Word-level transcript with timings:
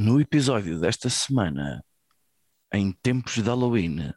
No 0.00 0.20
episódio 0.20 0.78
desta 0.78 1.10
semana, 1.10 1.84
em 2.72 2.92
tempos 2.92 3.34
de 3.34 3.42
Halloween, 3.42 4.12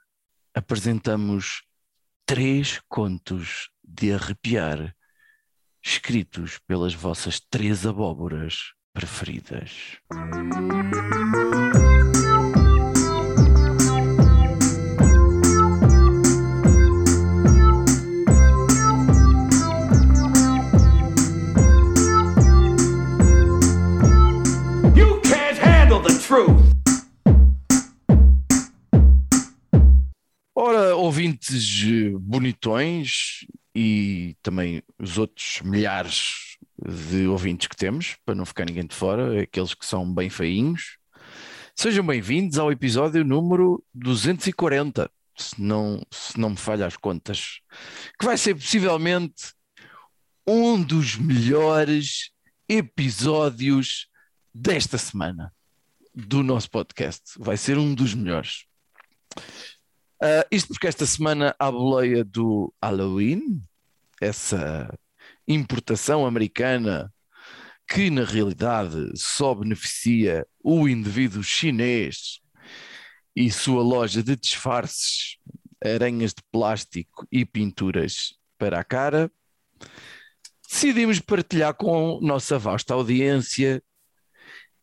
apresentamos 0.53 1.63
três 2.23 2.79
contos 2.87 3.71
de 3.83 4.13
arrepiar, 4.13 4.95
escritos 5.83 6.59
pelas 6.67 6.93
vossas 6.93 7.39
três 7.49 7.83
abóboras 7.83 8.75
preferidas. 8.93 9.97
Eh, 31.53 32.17
bonitões 32.19 33.45
e 33.75 34.35
também 34.41 34.81
os 34.99 35.17
outros 35.17 35.61
milhares 35.63 36.57
de 37.09 37.27
ouvintes 37.27 37.67
que 37.67 37.75
temos, 37.75 38.17
para 38.25 38.35
não 38.35 38.45
ficar 38.45 38.65
ninguém 38.65 38.85
de 38.85 38.95
fora, 38.95 39.41
aqueles 39.41 39.73
que 39.73 39.85
são 39.85 40.11
bem 40.13 40.29
feinhos, 40.29 40.97
sejam 41.75 42.05
bem-vindos 42.05 42.57
ao 42.57 42.71
episódio 42.71 43.23
número 43.23 43.83
240, 43.93 45.09
se 45.37 45.61
não, 45.61 46.01
se 46.11 46.39
não 46.39 46.51
me 46.51 46.57
falha 46.57 46.85
as 46.85 46.97
contas, 46.97 47.59
que 48.19 48.25
vai 48.25 48.37
ser 48.37 48.55
possivelmente 48.55 49.53
um 50.45 50.81
dos 50.81 51.15
melhores 51.15 52.31
episódios 52.67 54.07
desta 54.53 54.97
semana 54.97 55.53
do 56.13 56.43
nosso 56.43 56.69
podcast. 56.69 57.21
Vai 57.37 57.57
ser 57.57 57.77
um 57.77 57.93
dos 57.93 58.13
melhores. 58.13 58.65
Ah, 60.23 60.45
isto 60.51 60.67
porque 60.67 60.87
esta 60.87 61.05
semana 61.07 61.55
a 61.57 61.71
boleia 61.71 62.23
do 62.23 62.71
Halloween, 62.81 63.59
essa 64.21 64.87
importação 65.47 66.27
americana 66.27 67.11
que 67.89 68.11
na 68.11 68.23
realidade 68.23 69.11
só 69.15 69.55
beneficia 69.55 70.45
o 70.63 70.87
indivíduo 70.87 71.43
chinês 71.43 72.39
e 73.35 73.49
sua 73.49 73.81
loja 73.81 74.21
de 74.21 74.35
disfarces, 74.35 75.37
aranhas 75.83 76.35
de 76.35 76.43
plástico 76.51 77.27
e 77.31 77.43
pinturas 77.43 78.35
para 78.59 78.79
a 78.79 78.83
cara. 78.83 79.31
Decidimos 80.69 81.19
partilhar 81.19 81.73
com 81.73 82.19
nossa 82.21 82.59
vasta 82.59 82.93
audiência 82.93 83.83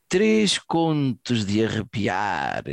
três 0.08 0.58
contos 0.58 1.46
de 1.46 1.64
arrepiar 1.64 2.64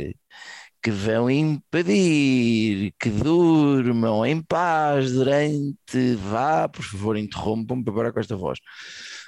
que 0.82 0.90
vão 0.90 1.28
impedir 1.30 2.92
que 3.00 3.08
durmam 3.10 4.24
em 4.24 4.40
paz 4.40 5.12
durante, 5.12 6.14
vá, 6.16 6.68
por 6.68 6.84
favor, 6.84 7.16
interrompam-me 7.16 7.84
parar 7.84 8.12
com 8.12 8.20
esta 8.20 8.36
voz, 8.36 8.58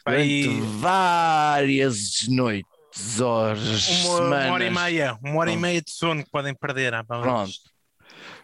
Aí, 0.06 0.44
durante 0.44 0.60
várias 0.78 2.28
noites, 2.28 3.20
horas, 3.20 3.60
uma, 3.60 3.78
semanas. 3.78 4.44
uma 4.46 4.52
hora 4.52 4.64
e 4.64 4.70
meia, 4.70 5.18
uma 5.22 5.36
hora 5.40 5.50
e 5.50 5.52
Pronto. 5.54 5.62
meia 5.62 5.82
de 5.82 5.90
sono 5.90 6.24
que 6.24 6.30
podem 6.30 6.54
perder. 6.54 6.94
ah, 6.94 7.04
Pronto. 7.04 7.52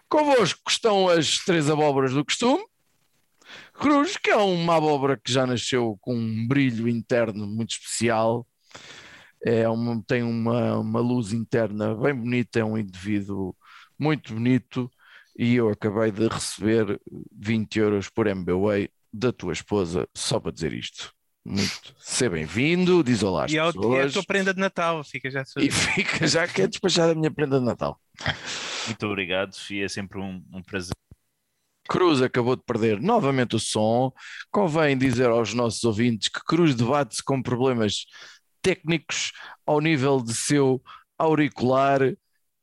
Convosco 0.09 0.61
estão 0.69 1.09
as 1.09 1.39
três 1.39 1.69
abóboras 1.71 2.13
do 2.13 2.25
costume. 2.25 2.65
Cruz, 3.73 4.17
que 4.17 4.31
é 4.31 4.37
uma 4.37 4.77
abóbora 4.77 5.17
que 5.23 5.33
já 5.33 5.47
nasceu 5.47 5.97
com 6.01 6.15
um 6.15 6.47
brilho 6.47 6.89
interno 6.89 7.47
muito 7.47 7.71
especial. 7.73 8.47
É 9.45 9.69
uma, 9.69 10.03
tem 10.07 10.23
uma, 10.23 10.79
uma 10.79 11.01
luz 11.01 11.33
interna 11.33 11.95
bem 11.95 12.15
bonita, 12.15 12.59
é 12.61 12.65
um 12.65 12.79
indivíduo 12.79 13.55
muito 13.99 14.33
bonito. 14.35 14.91
E 15.39 15.55
eu 15.57 15.69
acabei 15.69 16.11
de 16.13 16.29
receber 16.29 17.01
20 17.37 17.79
euros 17.81 18.09
por 18.09 18.27
MBWay 18.27 18.89
da 19.13 19.33
tua 19.33 19.53
esposa, 19.53 20.09
só 20.15 20.39
para 20.41 20.53
dizer 20.53 20.73
isto. 20.73 21.13
Muito. 21.45 21.95
Seja 21.99 22.31
bem-vindo, 22.31 23.03
diz 23.05 23.23
olá 23.23 23.45
às 23.45 23.53
E 23.53 23.59
é, 23.59 23.63
o- 23.63 23.67
é 23.67 23.69
a 23.69 23.73
pessoas. 23.73 24.13
tua 24.15 24.25
prenda 24.25 24.55
de 24.55 24.61
Natal, 24.61 25.05
fica 25.05 25.29
já 25.31 25.45
E 25.59 25.71
fica 25.71 26.27
já 26.27 26.49
que 26.49 26.63
é 26.63 26.67
despachada 26.67 27.13
a 27.13 27.15
minha 27.15 27.31
prenda 27.31 27.59
de 27.59 27.67
Natal. 27.67 28.01
Muito 28.87 29.07
obrigado, 29.07 29.53
Sofia. 29.55 29.85
É 29.85 29.89
sempre 29.89 30.19
um, 30.21 30.43
um 30.53 30.63
prazer. 30.63 30.95
Cruz 31.89 32.23
acabou 32.23 32.57
de 32.57 32.63
perder 32.63 32.99
novamente 33.01 33.57
o 33.57 33.61
som. 33.61 34.11
Convém 34.51 34.97
dizer 34.97 35.29
aos 35.29 35.53
nossos 35.53 35.85
ouvintes 35.85 36.29
que 36.29 36.41
Cruz 36.45 36.75
debate-se 36.75 37.23
com 37.23 37.43
problemas 37.43 38.07
técnicos 38.65 39.33
ao 39.67 39.79
nível 39.81 40.21
de 40.23 40.33
seu 40.35 40.83
auricular, 41.19 42.01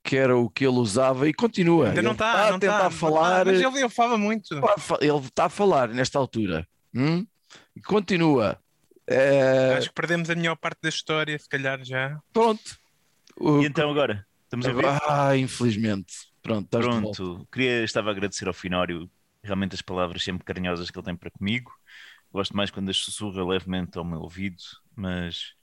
que 0.03 0.17
era 0.17 0.35
o 0.35 0.49
que 0.49 0.65
ele 0.65 0.77
usava, 0.79 1.29
e 1.29 1.33
continua. 1.33 1.89
Ainda 1.89 2.01
não 2.01 2.13
está, 2.13 2.47
a 2.47 2.51
não 2.51 2.59
tentar 2.59 2.77
está. 2.87 2.89
falar. 2.91 3.45
Mas 3.45 3.61
ele, 3.61 3.77
ele 3.79 3.89
fala 3.89 4.17
muito. 4.17 4.55
Ele 4.99 5.17
está 5.19 5.45
a 5.45 5.49
falar 5.49 5.89
nesta 5.89 6.17
altura. 6.17 6.67
Hum? 6.93 7.25
E 7.75 7.81
continua. 7.81 8.57
É, 9.07 9.75
Acho 9.77 9.89
que 9.89 9.93
perdemos 9.95 10.29
a 10.29 10.35
melhor 10.35 10.55
parte 10.55 10.79
da 10.81 10.89
história, 10.89 11.37
se 11.37 11.47
calhar 11.47 11.83
já. 11.83 12.19
Pronto. 12.33 12.77
O- 13.39 13.61
E 13.61 13.65
então 13.65 13.89
agora? 13.91 14.25
Estamos 14.45 14.65
a 14.65 14.73
ver? 14.73 14.85
Ah, 15.07 15.37
infelizmente. 15.37 16.13
Pronto. 16.41 16.67
Pronto. 16.69 17.47
Queria, 17.51 17.83
estava 17.83 18.09
a 18.09 18.11
agradecer 18.11 18.47
ao 18.47 18.53
Finório 18.53 19.09
realmente 19.43 19.75
as 19.75 19.81
palavras 19.81 20.23
sempre 20.23 20.43
carinhosas 20.45 20.89
que 20.89 20.97
ele 20.97 21.05
tem 21.05 21.15
para 21.15 21.29
comigo. 21.31 21.71
Gosto 22.33 22.55
mais 22.55 22.71
quando 22.71 22.89
as 22.89 22.97
sussurra 22.97 23.43
levemente 23.45 23.97
ao 23.97 24.05
meu 24.05 24.19
ouvido, 24.21 24.61
mas 24.95 25.53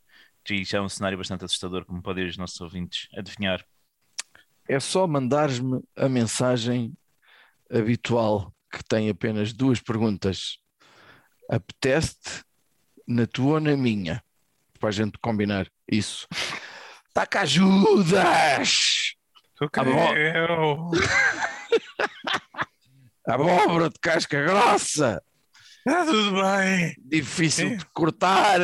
isto 0.50 0.76
é 0.76 0.80
um 0.80 0.88
cenário 0.88 1.18
bastante 1.18 1.44
assustador, 1.44 1.84
como 1.84 2.02
podem 2.02 2.26
os 2.26 2.36
nossos 2.36 2.60
ouvintes 2.60 3.08
adivinhar. 3.16 3.64
é 4.68 4.78
só 4.80 5.06
mandares-me 5.06 5.80
a 5.96 6.08
mensagem 6.08 6.92
habitual 7.70 8.52
que 8.72 8.82
tem 8.84 9.08
apenas 9.10 9.52
duas 9.52 9.80
perguntas. 9.80 10.58
Apetece-te 11.50 12.42
na 13.06 13.26
tua 13.26 13.54
ou 13.54 13.60
na 13.60 13.76
minha? 13.76 14.22
Para 14.78 14.90
a 14.90 14.92
gente 14.92 15.18
combinar 15.18 15.66
isso. 15.90 16.26
Tá 17.14 17.26
que 17.26 17.38
ajudas! 17.38 19.14
Bom. 19.60 20.14
eu. 20.14 20.90
Abóbora 23.26 23.90
de 23.90 23.98
casca 24.00 24.42
grossa, 24.42 25.22
Está 25.86 26.04
tudo 26.06 26.40
bem. 26.42 26.94
difícil 27.04 27.68
É. 27.72 27.76
de 27.76 27.84
cortar, 27.86 28.60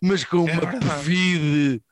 mas 0.00 0.24
com 0.24 0.48
É 0.48 0.52
uma 0.52 0.60
verdade. 0.60 0.86
pevide, 0.86 1.82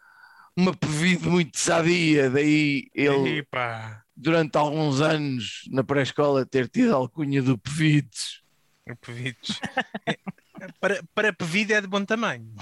uma 0.57 0.75
pevide 0.75 1.29
muito 1.29 1.59
sadia. 1.59 2.31
Daí 2.31 2.89
ele, 2.95 3.39
Epá, 3.39 4.03
durante 4.17 4.57
alguns 4.57 5.01
anos 5.01 5.63
na 5.71 5.83
pré-escola, 5.85 6.47
ter 6.47 6.69
tido 6.69 6.93
a 6.93 6.97
alcunha 6.97 7.43
do 7.43 7.59
Pevides. 7.59 8.43
o 8.89 8.97
Pevides. 8.97 9.59
É, 10.61 10.69
para, 10.81 11.03
para 11.13 11.33
Pevide 11.33 11.73
é 11.73 11.81
de 11.81 11.89
bom 11.89 12.05
tamanho. 12.05 12.55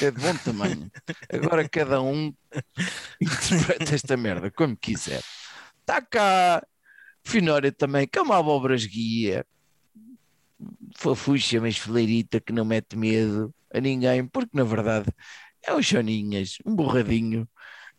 É 0.00 0.10
de 0.10 0.20
bom 0.20 0.36
tamanho. 0.44 0.90
Agora 1.32 1.68
cada 1.68 2.00
um 2.00 2.32
interpreta 3.20 3.94
esta 3.94 4.16
merda 4.16 4.50
como 4.50 4.76
quiser. 4.76 5.22
Está 5.80 6.00
cá 6.00 6.64
Finória 7.24 7.72
também, 7.72 8.06
que 8.06 8.18
é 8.18 8.22
uma 8.22 8.38
abóbora 8.38 8.76
guia. 8.76 9.44
Fofucha, 10.96 11.60
mas 11.60 11.76
fileirita 11.78 12.40
que 12.40 12.52
não 12.52 12.64
mete 12.64 12.96
medo 12.96 13.54
a 13.72 13.80
ninguém, 13.80 14.26
porque 14.26 14.56
na 14.56 14.64
verdade 14.64 15.10
é 15.64 15.74
um 15.74 15.82
choninhas, 15.82 16.58
um 16.64 16.74
borradinho 16.74 17.48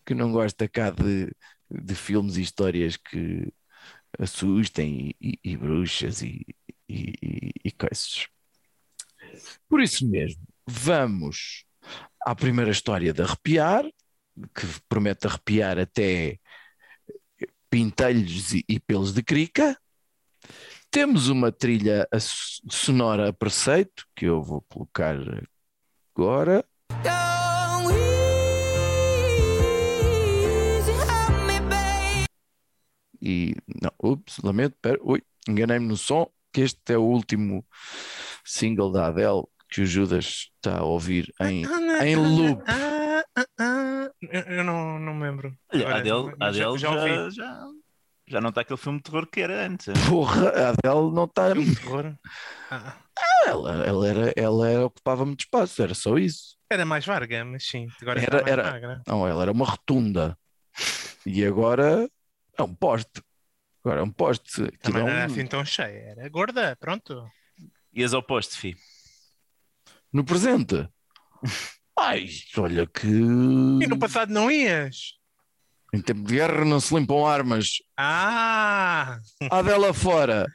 que 0.05 0.15
não 0.15 0.31
gosta 0.31 0.67
cá 0.69 0.91
de, 0.91 1.31
de 1.71 1.95
filmes 1.95 2.37
e 2.37 2.41
histórias 2.41 2.97
que 2.97 3.53
assustem 4.19 5.15
e, 5.21 5.31
e- 5.43 5.51
e 5.53 5.57
bruxas 5.57 6.21
e, 6.21 6.45
e, 6.89 7.13
e- 7.65 7.71
coisas. 7.71 8.27
Por 9.69 9.81
isso 9.81 10.07
mesmo, 10.09 10.41
vamos 10.67 11.65
à 12.25 12.35
primeira 12.35 12.71
história 12.71 13.13
de 13.13 13.21
arrepiar, 13.21 13.85
que 14.55 14.67
promete 14.89 15.27
arrepiar 15.27 15.79
até 15.79 16.39
pintelhos 17.69 18.53
e 18.53 18.79
pelos 18.79 19.13
de 19.13 19.23
crica. 19.23 19.77
Temos 20.91 21.27
uma 21.29 21.51
trilha 21.51 22.07
sonora 22.69 23.29
a 23.29 23.33
preceito, 23.33 24.05
que 24.15 24.25
eu 24.25 24.41
vou 24.41 24.61
colocar 24.61 25.15
agora. 26.15 26.65
E 33.21 33.55
não, 33.81 33.91
ups, 34.11 34.37
lamento, 34.43 34.77
pera, 34.81 34.99
ui, 35.01 35.21
enganei-me 35.49 35.87
no 35.87 35.97
som, 35.97 36.29
que 36.53 36.61
este 36.61 36.93
é 36.93 36.97
o 36.97 37.03
último 37.03 37.65
single 38.43 38.91
da 38.91 39.07
Adele 39.07 39.43
que 39.69 39.81
o 39.81 39.85
Judas 39.85 40.51
está 40.55 40.77
a 40.77 40.83
ouvir 40.83 41.33
em, 41.41 41.63
em 42.01 42.15
loop. 42.15 42.63
Ah, 42.67 43.23
ah, 43.35 43.45
ah. 43.59 44.11
Eu 44.21 44.41
eu 44.41 44.63
não, 44.63 44.99
não 44.99 45.13
me 45.13 45.23
lembro. 45.23 45.57
Olha, 45.73 45.95
Adele, 45.95 46.33
Adele 46.39 46.77
já, 46.77 46.91
ouvi. 46.91 47.35
já, 47.35 47.67
Já 48.27 48.41
não 48.41 48.49
está 48.49 48.61
aquele 48.61 48.77
filme 48.79 48.97
de 48.99 49.03
terror 49.03 49.27
que 49.27 49.41
era 49.41 49.65
antes. 49.67 49.87
Porra, 50.09 50.49
a 50.49 50.69
Adele 50.69 51.11
não 51.13 51.25
está. 51.25 51.51
Filme 51.51 51.65
de 51.69 51.75
terror. 51.75 52.15
Ah, 52.71 52.97
Ela, 53.45 53.85
ela, 53.85 54.07
era, 54.07 54.33
ela 54.35 54.69
era, 54.69 54.85
ocupava 54.87 55.25
muito 55.25 55.41
espaço, 55.41 55.81
era 55.83 55.93
só 55.93 56.17
isso. 56.17 56.57
era 56.69 56.83
mais 56.85 57.05
varga, 57.05 57.45
mas 57.45 57.63
sim. 57.67 57.87
Agora 58.01 58.19
Era- 58.21 58.37
mais 58.41 58.47
era- 58.51 58.71
magra. 58.71 59.01
Não, 59.07 59.27
ela 59.27 59.43
era 59.43 59.51
uma 59.51 59.65
rotunda. 59.65 60.37
E 61.25 61.45
agora 61.45 62.09
é 62.57 62.63
um 62.63 62.73
poste. 62.73 63.21
Agora 63.83 63.99
é 63.99 64.03
um 64.03 64.11
poste. 64.11 64.71
Também 64.79 65.01
é 65.01 65.05
não 65.05 65.11
era 65.11 65.21
um- 65.21 65.25
assim 65.31 65.45
tão 65.45 65.63
cheia. 65.63 66.15
Era 66.17 66.27
gorda, 66.29 66.75
pronto. 66.79 67.29
E 67.93 68.03
as 68.03 68.13
opostas, 68.13 68.57
fi. 68.57 68.75
No 70.11 70.23
presente. 70.25 70.89
Ai, 71.97 72.27
olha 72.57 72.87
que. 72.87 73.07
E 73.07 73.87
no 73.87 73.97
passado 73.99 74.31
não 74.33 74.49
ias? 74.51 75.13
Em 75.95 76.01
tempo 76.01 76.23
de 76.23 76.35
guerra 76.35 76.65
não 76.65 76.77
se 76.77 76.93
limpam 76.93 77.25
armas. 77.25 77.81
Ah! 77.95 79.17
A 79.49 79.61
dela 79.61 79.93
fora. 79.93 80.45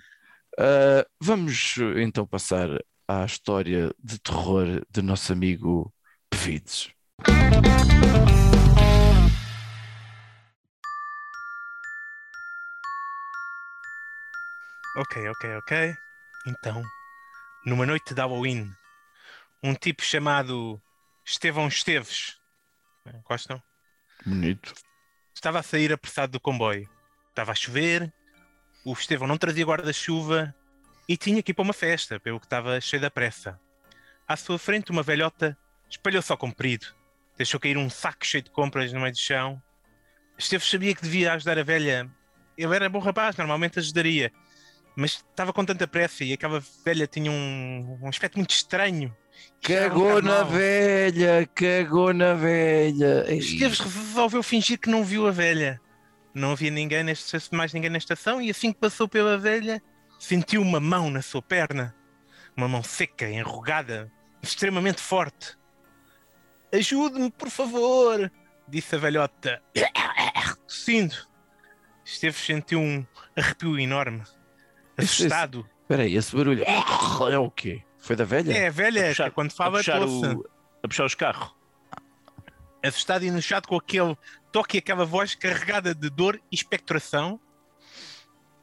Ah, 0.58 1.06
vamos 1.18 1.76
então 1.96 2.26
passar 2.26 2.68
à 3.08 3.24
história 3.24 3.90
de 3.98 4.18
terror 4.18 4.84
do 4.90 5.02
nosso 5.02 5.32
amigo 5.32 5.90
Pevides. 6.28 6.90
Ok, 14.94 15.28
ok, 15.30 15.56
ok. 15.56 15.94
Então, 16.48 16.82
numa 17.64 17.86
noite 17.86 18.12
de 18.12 18.20
Halloween, 18.20 18.70
um 19.62 19.72
tipo 19.72 20.02
chamado 20.02 20.78
Estevão 21.24 21.66
Esteves, 21.66 22.38
gostam? 23.26 23.62
Bonito. 24.26 24.74
Estava 25.34 25.60
a 25.60 25.62
sair 25.62 25.92
apressado 25.92 26.32
do 26.32 26.40
comboio. 26.40 26.88
Estava 27.30 27.52
a 27.52 27.54
chover, 27.54 28.12
o 28.84 28.92
Estevão 28.92 29.28
não 29.28 29.36
trazia 29.36 29.64
guarda-chuva 29.64 30.54
e 31.08 31.16
tinha 31.16 31.42
que 31.42 31.52
ir 31.52 31.54
para 31.54 31.62
uma 31.62 31.72
festa, 31.72 32.18
pelo 32.18 32.40
que 32.40 32.46
estava 32.46 32.80
cheio 32.80 33.02
da 33.02 33.10
pressa. 33.10 33.58
À 34.26 34.36
sua 34.36 34.58
frente, 34.58 34.90
uma 34.90 35.02
velhota 35.02 35.56
espalhou-se 35.88 36.30
ao 36.30 36.38
comprido, 36.38 36.86
deixou 37.36 37.58
cair 37.58 37.76
um 37.76 37.90
saco 37.90 38.24
cheio 38.24 38.42
de 38.42 38.50
compras 38.50 38.92
no 38.92 39.00
meio 39.00 39.12
do 39.12 39.18
chão. 39.18 39.60
Esteves 40.38 40.68
sabia 40.68 40.94
que 40.94 41.02
devia 41.02 41.32
ajudar 41.34 41.58
a 41.58 41.62
velha. 41.62 42.10
Ele 42.56 42.74
era 42.74 42.88
bom 42.88 42.98
rapaz, 42.98 43.36
normalmente 43.36 43.78
ajudaria, 43.78 44.32
mas 44.96 45.12
estava 45.12 45.52
com 45.52 45.64
tanta 45.64 45.86
pressa 45.86 46.24
e 46.24 46.32
aquela 46.32 46.62
velha 46.84 47.06
tinha 47.06 47.30
um, 47.30 47.98
um 48.02 48.08
aspecto 48.08 48.36
muito 48.36 48.50
estranho. 48.50 49.14
Cagou 49.62 50.22
na 50.22 50.42
velha, 50.42 51.46
cagou 51.54 52.12
na 52.14 52.34
velha. 52.34 53.32
Esteves 53.32 53.78
resolveu 53.78 54.42
fingir 54.42 54.78
que 54.78 54.88
não 54.88 55.04
viu 55.04 55.26
a 55.26 55.30
velha. 55.30 55.80
Não 56.34 56.52
havia 56.52 56.70
ninguém 56.70 57.02
nesta, 57.02 57.38
mais 57.52 57.72
ninguém 57.72 57.90
na 57.90 57.98
estação 57.98 58.40
e 58.40 58.50
assim 58.50 58.72
que 58.72 58.78
passou 58.78 59.08
pela 59.08 59.36
velha, 59.36 59.82
sentiu 60.18 60.62
uma 60.62 60.80
mão 60.80 61.10
na 61.10 61.20
sua 61.20 61.42
perna. 61.42 61.94
Uma 62.56 62.68
mão 62.68 62.82
seca, 62.82 63.28
enrugada, 63.28 64.10
extremamente 64.42 65.00
forte. 65.00 65.56
Ajude-me, 66.72 67.30
por 67.30 67.50
favor, 67.50 68.30
disse 68.68 68.94
a 68.94 68.98
velhota, 68.98 69.62
tossindo. 70.66 71.14
Esteves 72.04 72.38
sentiu 72.38 72.80
um 72.80 73.04
arrepio 73.36 73.78
enorme. 73.78 74.22
Assustado. 74.96 75.68
Espera 75.82 76.04
aí, 76.04 76.16
esse 76.16 76.34
barulho 76.34 76.64
é 76.64 77.38
o 77.38 77.50
quê? 77.50 77.82
Foi 78.00 78.16
da 78.16 78.24
velha? 78.24 78.52
É 78.52 78.66
a 78.68 78.70
velha, 78.70 79.08
puxar- 79.08 79.28
que 79.28 79.34
quando 79.34 79.50
A 79.52 79.54
fala 79.54 79.78
puxar, 79.78 80.00
tosse. 80.00 80.26
o, 80.26 80.50
a 80.82 80.88
puxar 80.88 81.04
os 81.04 81.14
carros. 81.14 81.54
assustado 82.82 83.24
e 83.24 83.28
enojado 83.28 83.68
com 83.68 83.76
aquele 83.76 84.16
toque 84.50 84.76
e 84.76 84.78
aquela 84.78 85.04
voz 85.04 85.34
carregada 85.34 85.94
de 85.94 86.08
dor 86.10 86.40
e 86.50 86.54
expectoração. 86.54 87.38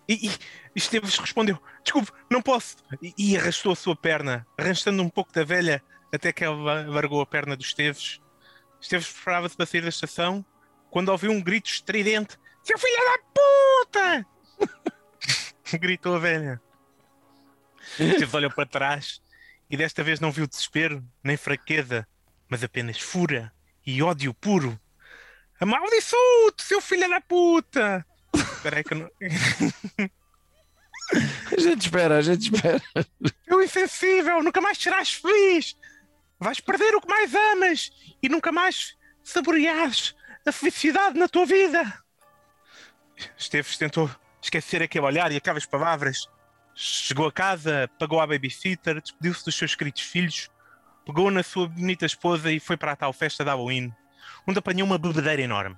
E, 0.09 0.27
e 0.29 0.31
Esteves 0.75 1.17
respondeu: 1.17 1.61
Desculpe, 1.83 2.11
não 2.29 2.41
posso. 2.41 2.77
E, 3.01 3.13
e 3.17 3.37
arrastou 3.37 3.73
a 3.73 3.75
sua 3.75 3.95
perna, 3.95 4.45
arrastando 4.57 5.03
um 5.03 5.09
pouco 5.09 5.31
da 5.33 5.43
velha 5.43 5.83
até 6.13 6.31
que 6.31 6.43
ela 6.43 6.85
largou 6.87 7.21
a 7.21 7.25
perna 7.25 7.55
do 7.55 7.61
Esteves. 7.63 8.19
Esteves 8.81 9.11
preparava-se 9.11 9.55
para 9.57 9.65
sair 9.65 9.81
da 9.81 9.89
estação 9.89 10.45
quando 10.89 11.09
ouviu 11.09 11.31
um 11.31 11.41
grito 11.41 11.69
estridente: 11.69 12.37
Seu 12.63 12.77
filho 12.79 12.95
da 12.95 13.19
puta! 13.35 14.25
Gritou 15.77 16.15
a 16.15 16.19
velha. 16.19 16.61
Esteves 17.99 18.33
olhou 18.33 18.51
para 18.51 18.65
trás 18.65 19.21
e 19.69 19.77
desta 19.77 20.03
vez 20.03 20.19
não 20.19 20.31
viu 20.31 20.47
desespero 20.47 21.03
nem 21.23 21.37
fraqueza, 21.37 22.07
mas 22.47 22.63
apenas 22.63 22.99
fúria 22.99 23.51
e 23.85 24.01
ódio 24.01 24.33
puro. 24.33 24.79
Amaldiçoado, 25.59 26.61
seu 26.61 26.79
filho 26.79 27.09
da 27.09 27.19
puta! 27.21 28.05
Espera 28.33 28.77
aí 28.77 28.83
que 28.83 28.93
eu 28.93 28.97
não... 28.99 29.11
A 31.55 31.59
gente 31.59 31.85
espera, 31.85 32.17
a 32.17 32.21
gente 32.21 32.53
espera. 32.53 32.81
Eu 33.47 33.63
insensível, 33.63 34.43
nunca 34.43 34.59
mais 34.59 34.77
serás 34.77 35.13
feliz! 35.13 35.75
Vais 36.37 36.59
perder 36.59 36.93
o 36.95 37.01
que 37.01 37.07
mais 37.07 37.33
amas 37.33 37.91
e 38.21 38.27
nunca 38.27 38.51
mais 38.51 38.95
saboreares 39.23 40.13
a 40.45 40.51
felicidade 40.51 41.17
na 41.17 41.27
tua 41.27 41.45
vida! 41.45 41.81
Esteves 43.37 43.77
tentou 43.77 44.09
esquecer 44.41 44.83
aquele 44.83 45.05
olhar 45.05 45.31
e 45.31 45.37
aquelas 45.37 45.65
palavras. 45.65 46.27
Chegou 46.79 47.25
a 47.25 47.31
casa, 47.31 47.89
pagou 47.97 48.21
à 48.21 48.27
babysitter, 48.27 49.01
despediu-se 49.01 49.43
dos 49.43 49.55
seus 49.55 49.73
queridos 49.73 50.03
filhos, 50.03 50.47
pegou 51.03 51.31
na 51.31 51.41
sua 51.41 51.67
bonita 51.67 52.05
esposa 52.05 52.51
e 52.51 52.59
foi 52.59 52.77
para 52.77 52.91
a 52.91 52.95
tal 52.95 53.11
festa 53.11 53.43
de 53.43 53.49
Halloween, 53.49 53.91
onde 54.45 54.59
apanhou 54.59 54.85
uma 54.85 54.99
bebedeira 54.99 55.41
enorme. 55.41 55.75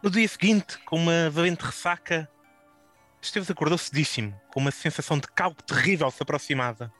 No 0.00 0.08
dia 0.08 0.28
seguinte, 0.28 0.78
com 0.84 0.96
uma 0.98 1.28
valente 1.30 1.64
ressaca, 1.64 2.30
Esteves 3.20 3.50
acordou 3.50 3.76
cedíssimo, 3.76 4.40
com 4.52 4.60
uma 4.60 4.70
sensação 4.70 5.18
de 5.18 5.26
algo 5.40 5.60
terrível 5.64 6.08
se 6.12 6.22
aproximava. 6.22 6.92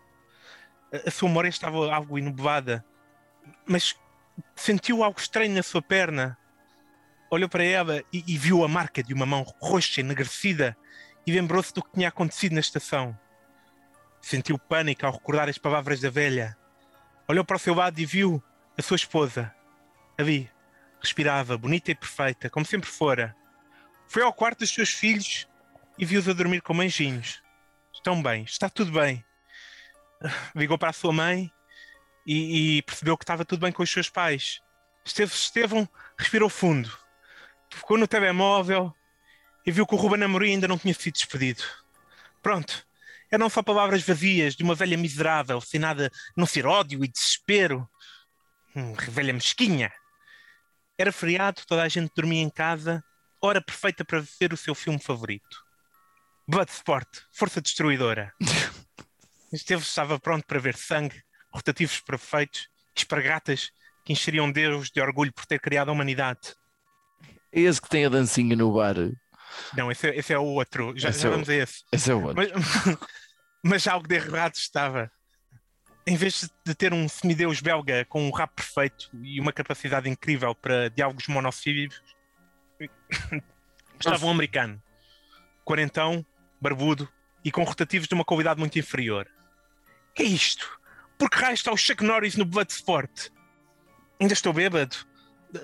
A, 0.92 1.08
a 1.08 1.10
sua 1.12 1.28
memória 1.28 1.48
estava 1.48 1.94
algo 1.94 2.18
inublada, 2.18 2.84
mas 3.64 3.94
sentiu 4.56 5.04
algo 5.04 5.20
estranho 5.20 5.54
na 5.54 5.62
sua 5.62 5.80
perna. 5.80 6.36
Olhou 7.30 7.48
para 7.48 7.62
ela 7.62 8.02
e, 8.12 8.24
e 8.26 8.36
viu 8.36 8.64
a 8.64 8.68
marca 8.68 9.04
de 9.04 9.14
uma 9.14 9.24
mão 9.24 9.46
roxa, 9.60 10.00
enegrecida, 10.00 10.76
e 11.30 11.34
lembrou-se 11.34 11.72
do 11.72 11.82
que 11.82 11.92
tinha 11.92 12.08
acontecido 12.08 12.54
na 12.54 12.60
estação. 12.60 13.16
Sentiu 14.20 14.58
pânico 14.58 15.06
ao 15.06 15.12
recordar 15.12 15.48
as 15.48 15.58
palavras 15.58 16.00
da 16.00 16.10
velha. 16.10 16.56
Olhou 17.28 17.44
para 17.44 17.56
o 17.56 17.60
seu 17.60 17.72
lado 17.72 17.98
e 18.00 18.04
viu 18.04 18.42
a 18.76 18.82
sua 18.82 18.96
esposa. 18.96 19.54
Ali, 20.18 20.50
respirava, 21.00 21.56
bonita 21.56 21.92
e 21.92 21.94
perfeita, 21.94 22.50
como 22.50 22.66
sempre 22.66 22.90
fora. 22.90 23.34
Foi 24.08 24.22
ao 24.22 24.32
quarto 24.32 24.58
dos 24.58 24.70
seus 24.70 24.90
filhos 24.90 25.48
e 25.96 26.04
viu-os 26.04 26.28
a 26.28 26.32
dormir 26.32 26.60
como 26.62 26.82
anjinhos. 26.82 27.40
Estão 27.94 28.20
bem, 28.20 28.42
está 28.42 28.68
tudo 28.68 28.90
bem. 28.90 29.24
Ligou 30.54 30.76
para 30.76 30.90
a 30.90 30.92
sua 30.92 31.12
mãe 31.12 31.50
e, 32.26 32.78
e 32.78 32.82
percebeu 32.82 33.16
que 33.16 33.22
estava 33.22 33.44
tudo 33.44 33.60
bem 33.60 33.72
com 33.72 33.84
os 33.84 33.90
seus 33.90 34.10
pais. 34.10 34.60
Esteve, 35.04 35.32
Estevão 35.32 35.88
respirou 36.18 36.50
fundo, 36.50 36.90
ficou 37.70 37.96
no 37.96 38.08
telemóvel 38.08 38.94
e 39.66 39.70
viu 39.70 39.86
que 39.86 39.94
o 39.94 39.98
Ruben 39.98 40.22
Amorim 40.22 40.52
ainda 40.52 40.68
não 40.68 40.78
tinha 40.78 40.94
sido 40.94 41.14
despedido. 41.14 41.62
Pronto, 42.42 42.86
eram 43.30 43.48
só 43.48 43.62
palavras 43.62 44.02
vazias 44.02 44.56
de 44.56 44.62
uma 44.62 44.74
velha 44.74 44.96
miserável, 44.96 45.60
sem 45.60 45.78
nada, 45.78 46.10
não 46.36 46.46
ser 46.46 46.66
ódio 46.66 47.04
e 47.04 47.08
desespero. 47.08 47.88
Hum, 48.74 48.94
velha 48.94 49.32
mesquinha. 49.32 49.92
Era 50.98 51.12
feriado, 51.12 51.62
toda 51.66 51.82
a 51.82 51.88
gente 51.88 52.12
dormia 52.14 52.42
em 52.42 52.50
casa, 52.50 53.02
hora 53.40 53.60
perfeita 53.60 54.04
para 54.04 54.24
ver 54.40 54.52
o 54.52 54.56
seu 54.56 54.74
filme 54.74 54.98
favorito. 54.98 55.64
Bloodsport, 56.46 57.08
Força 57.32 57.60
Destruidora. 57.60 58.32
Esteve 59.52 59.82
estava 59.82 60.18
pronto 60.18 60.46
para 60.46 60.60
ver 60.60 60.76
sangue, 60.76 61.22
rotativos 61.52 62.00
perfeitos, 62.00 62.68
espargatas 62.94 63.70
que 64.04 64.12
encheriam 64.12 64.50
Deus 64.50 64.90
de 64.90 65.00
orgulho 65.00 65.32
por 65.32 65.46
ter 65.46 65.60
criado 65.60 65.88
a 65.88 65.92
humanidade. 65.92 66.54
É 67.52 67.60
esse 67.60 67.80
que 67.80 67.88
tem 67.88 68.06
a 68.06 68.08
dancinha 68.08 68.54
no 68.54 68.72
bar. 68.72 68.94
Não, 69.76 69.90
esse 69.90 70.08
é, 70.08 70.16
esse 70.16 70.32
é 70.32 70.38
o 70.38 70.44
outro. 70.44 70.92
Já, 70.96 71.10
Esse 71.10 71.20
já 71.22 71.28
é 71.28 71.30
o- 71.30 71.32
vamos 71.34 71.48
a 71.48 71.54
esse. 71.54 71.84
Esse 71.92 72.10
é 72.10 72.14
o 72.14 72.22
outro. 72.22 72.36
Mas, 72.36 72.50
mas 73.64 73.86
algo 73.88 74.06
de 74.08 74.14
errado 74.14 74.54
estava. 74.54 75.10
Em 76.06 76.16
vez 76.16 76.50
de 76.66 76.74
ter 76.74 76.92
um 76.92 77.08
semideus 77.08 77.60
belga 77.60 78.04
com 78.06 78.26
um 78.26 78.30
rap 78.32 78.50
perfeito 78.54 79.10
e 79.22 79.38
uma 79.40 79.52
capacidade 79.52 80.08
incrível 80.08 80.54
para 80.54 80.88
diálogos 80.88 81.26
monossílabos, 81.28 82.00
estava 83.98 84.26
um 84.26 84.30
americano, 84.30 84.82
quarentão, 85.64 86.24
barbudo 86.60 87.08
e 87.44 87.50
com 87.50 87.62
rotativos 87.64 88.08
de 88.08 88.14
uma 88.14 88.24
qualidade 88.24 88.58
muito 88.58 88.78
inferior. 88.78 89.26
Que 90.14 90.22
é 90.22 90.26
isto? 90.26 90.78
Por 91.18 91.28
que 91.30 91.36
raio 91.38 91.54
está 91.54 91.70
o 91.70 91.76
Chuck 91.76 92.02
Norris 92.02 92.34
no 92.36 92.44
Bloodsport? 92.44 93.28
Ainda 94.20 94.32
estou 94.32 94.52
bêbado? 94.52 94.96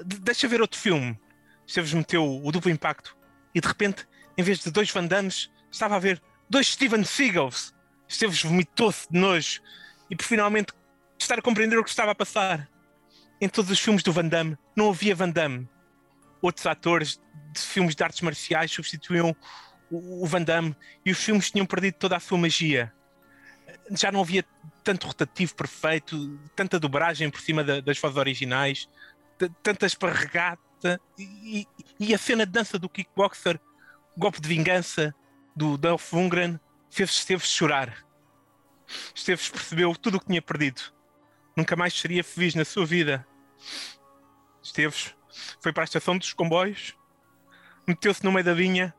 De- 0.05 0.19
deixa 0.21 0.47
ver 0.49 0.61
outro 0.61 0.78
filme. 0.78 1.19
Esteves 1.66 1.93
meteu 1.95 2.25
o 2.45 2.52
duplo 2.52 2.71
impacto 2.71 3.15
e 3.56 3.60
de 3.60 3.66
repente, 3.66 4.06
em 4.36 4.42
vez 4.42 4.58
de 4.58 4.70
dois 4.70 4.90
Van 4.90 5.06
Dammes, 5.06 5.50
estava 5.72 5.96
a 5.96 5.98
ver 5.98 6.22
dois 6.48 6.66
Steven 6.68 7.02
Seagals. 7.02 7.75
Esteves 8.06 8.42
vomitou-se 8.42 9.10
de 9.10 9.18
nojo 9.18 9.62
e 10.10 10.14
por 10.14 10.25
finalmente 10.25 10.75
estar 11.18 11.38
a 11.38 11.42
compreender 11.42 11.78
o 11.78 11.82
que 11.82 11.88
estava 11.88 12.10
a 12.12 12.14
passar. 12.14 12.68
Em 13.40 13.48
todos 13.48 13.70
os 13.70 13.80
filmes 13.80 14.02
do 14.02 14.12
Van 14.12 14.28
Damme 14.28 14.56
não 14.76 14.90
havia 14.90 15.14
Van 15.14 15.30
Damme. 15.30 15.66
outros 16.42 16.66
atores 16.66 17.18
de 17.52 17.60
filmes 17.60 17.96
de 17.96 18.04
artes 18.04 18.20
marciais 18.20 18.70
substituíam 18.70 19.34
o, 19.90 20.26
Van 20.26 20.42
Damme 20.42 20.76
e 21.04 21.10
os 21.10 21.18
filmes 21.18 21.50
tinham 21.50 21.64
perdido 21.66 21.94
toda 21.94 22.14
a 22.16 22.20
sua 22.20 22.36
magia. 22.36 22.92
Já 23.92 24.12
não 24.12 24.20
havia 24.20 24.44
tanto 24.84 25.06
rotativo 25.06 25.54
perfeito, 25.56 26.38
tanta 26.54 26.78
dobragem 26.78 27.30
por 27.30 27.40
cima 27.40 27.64
da- 27.64 27.80
das 27.80 27.98
vozes 27.98 28.16
originais, 28.18 28.88
tanta 29.62 29.86
esparregata 30.87 31.00
e, 31.19 31.66
e 31.99 32.14
a 32.14 32.19
cena 32.19 32.47
de 32.47 32.52
dança 32.52 32.78
do 32.78 32.88
kickboxer, 32.88 33.61
golpe 34.16 34.40
de 34.40 34.49
vingança 34.49 35.14
do 35.55 35.76
Dolph 35.76 36.12
Lundgren, 36.12 36.61
fez 36.90 37.11
Esteves 37.11 37.49
chorar. 37.49 38.07
Esteves 39.14 39.49
percebeu 39.49 39.95
tudo 39.97 40.16
o 40.16 40.21
que 40.21 40.26
tinha 40.26 40.43
perdido. 40.43 40.81
Nunca 41.57 41.75
mais 41.75 41.99
seria 41.99 42.23
feliz 42.23 42.55
na 42.55 42.64
sua 42.64 42.87
vida. 42.87 43.26
Esteves 44.62 45.14
foi 45.61 45.73
para 45.73 45.83
a 45.83 45.85
estação 45.85 46.16
dos 46.16 46.33
comboios, 46.33 46.97
meteu-se 47.87 48.25
no 48.25 48.33
meio 48.33 48.45
da 48.45 48.55
vinha, 48.55 48.95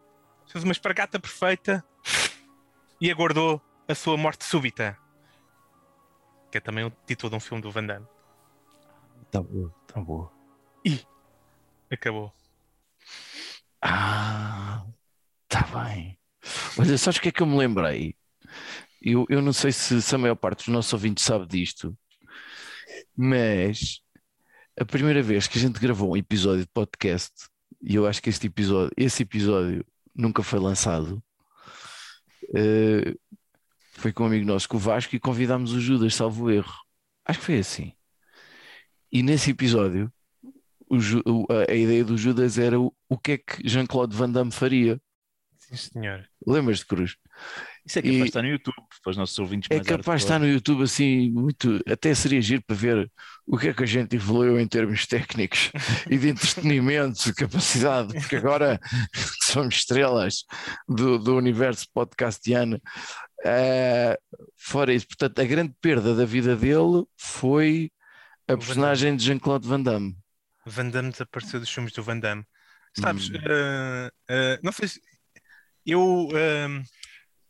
fez 0.47 0.63
uma 0.63 0.71
espargata 0.71 1.19
perfeita 1.19 1.83
e 3.01 3.09
aguardou 3.09 3.61
a 3.87 3.95
sua 3.95 4.17
morte 4.17 4.45
súbita. 4.45 4.97
Que 6.51 6.57
é 6.57 6.61
também 6.61 6.85
o 6.85 6.93
título 7.05 7.31
de 7.31 7.35
um 7.35 7.39
filme 7.39 7.61
do 7.61 7.71
Van 7.71 7.85
Damme. 7.85 8.07
Tá 9.29 9.41
boa, 9.41 9.73
tá 9.87 9.99
boa. 9.99 10.31
Acabou. 11.89 12.33
Ah, 13.81 14.85
tá 15.47 15.61
bem. 15.73 16.17
Olha, 16.77 16.97
sabes 16.97 17.17
o 17.17 17.21
que 17.21 17.29
é 17.29 17.31
que 17.31 17.41
eu 17.41 17.47
me 17.47 17.57
lembrei? 17.57 18.15
Eu, 19.01 19.25
eu 19.29 19.41
não 19.41 19.53
sei 19.53 19.71
se, 19.71 20.01
se 20.01 20.15
a 20.15 20.17
maior 20.17 20.35
parte 20.35 20.59
dos 20.59 20.67
nossos 20.69 20.91
ouvintes 20.93 21.23
sabe 21.23 21.47
disto, 21.47 21.97
mas 23.15 24.01
a 24.79 24.85
primeira 24.85 25.21
vez 25.23 25.47
que 25.47 25.57
a 25.57 25.61
gente 25.61 25.79
gravou 25.79 26.11
um 26.11 26.17
episódio 26.17 26.61
de 26.61 26.71
podcast, 26.71 27.33
e 27.81 27.95
eu 27.95 28.07
acho 28.07 28.21
que 28.21 28.29
este 28.29 28.47
episódio, 28.47 28.91
esse 28.97 29.23
episódio 29.23 29.85
nunca 30.15 30.43
foi 30.43 30.59
lançado, 30.59 31.23
eh, 32.55 33.15
foi 33.93 34.13
com 34.13 34.23
um 34.23 34.27
amigo 34.27 34.45
nosso, 34.45 34.69
com 34.69 34.77
o 34.77 34.79
Vasco, 34.79 35.15
e 35.15 35.19
convidámos 35.19 35.73
o 35.73 35.79
Judas, 35.79 36.15
salvo 36.15 36.51
erro. 36.51 36.73
Acho 37.25 37.39
que 37.39 37.45
foi 37.45 37.59
assim. 37.59 37.93
E 39.11 39.23
nesse 39.23 39.51
episódio, 39.51 40.11
o 40.89 41.45
a, 41.51 41.71
a 41.71 41.75
ideia 41.75 42.03
do 42.03 42.17
Judas 42.17 42.57
era 42.57 42.79
o, 42.79 42.93
o 43.09 43.17
que 43.17 43.33
é 43.33 43.37
que 43.37 43.67
Jean-Claude 43.67 44.15
Van 44.15 44.29
Damme 44.29 44.51
faria. 44.51 44.99
Sim, 45.57 45.75
senhor. 45.75 46.25
Lembras 46.45 46.79
de 46.79 46.85
Cruz? 46.85 47.15
Isso 47.85 47.99
é 47.99 48.01
capaz 48.01 48.15
E- 48.15 48.21
de 48.21 48.27
estar 48.27 48.41
no 48.41 48.47
YouTube, 48.49 48.75
para 49.03 49.11
os 49.11 49.17
nossos 49.17 49.37
ouvintes 49.39 49.69
É 49.69 49.75
mais 49.75 49.87
capaz 49.87 50.21
de 50.21 50.25
estar 50.25 50.39
no 50.39 50.47
YouTube 50.47 50.83
assim, 50.83 51.29
muito. 51.31 51.79
Até 51.89 52.13
seria 52.15 52.41
giro 52.41 52.63
para 52.65 52.75
ver 52.75 53.11
o 53.45 53.57
que 53.57 53.69
é 53.69 53.73
que 53.73 53.83
a 53.83 53.85
gente 53.87 54.15
evoluiu 54.15 54.59
em 54.59 54.67
termos 54.67 55.05
técnicos 55.05 55.71
e 56.09 56.17
de 56.17 56.29
entretenimento, 56.29 57.23
de 57.23 57.33
capacidade, 57.33 58.13
porque 58.13 58.37
agora 58.37 58.79
somos 59.43 59.75
estrelas 59.75 60.45
do, 60.87 61.17
do 61.19 61.35
universo 61.35 61.85
podcastiano. 61.93 62.81
Eh, 63.45 64.17
fora 64.57 64.93
isso, 64.93 65.07
portanto, 65.07 65.39
a 65.39 65.45
grande 65.45 65.73
perda 65.81 66.15
da 66.15 66.25
vida 66.25 66.55
dele 66.55 67.03
foi 67.17 67.91
a 68.47 68.57
personagem 68.57 69.15
de 69.15 69.23
Jean-Claude 69.25 69.67
Van 69.67 69.81
Damme. 69.81 70.15
Van 70.69 70.89
Damme 70.89 71.11
desapareceu 71.11 71.59
dos 71.59 71.69
filmes 71.69 71.93
do 71.93 72.03
Van 72.03 72.19
Damme. 72.19 72.43
Sabes, 72.99 73.29
Hum. 73.29 73.35
eh, 73.35 74.11
eh, 74.29 74.59
não 74.63 74.71
sei 74.71 74.87
se. 74.87 75.01
Eu 75.85 76.29
eh, 76.35 76.83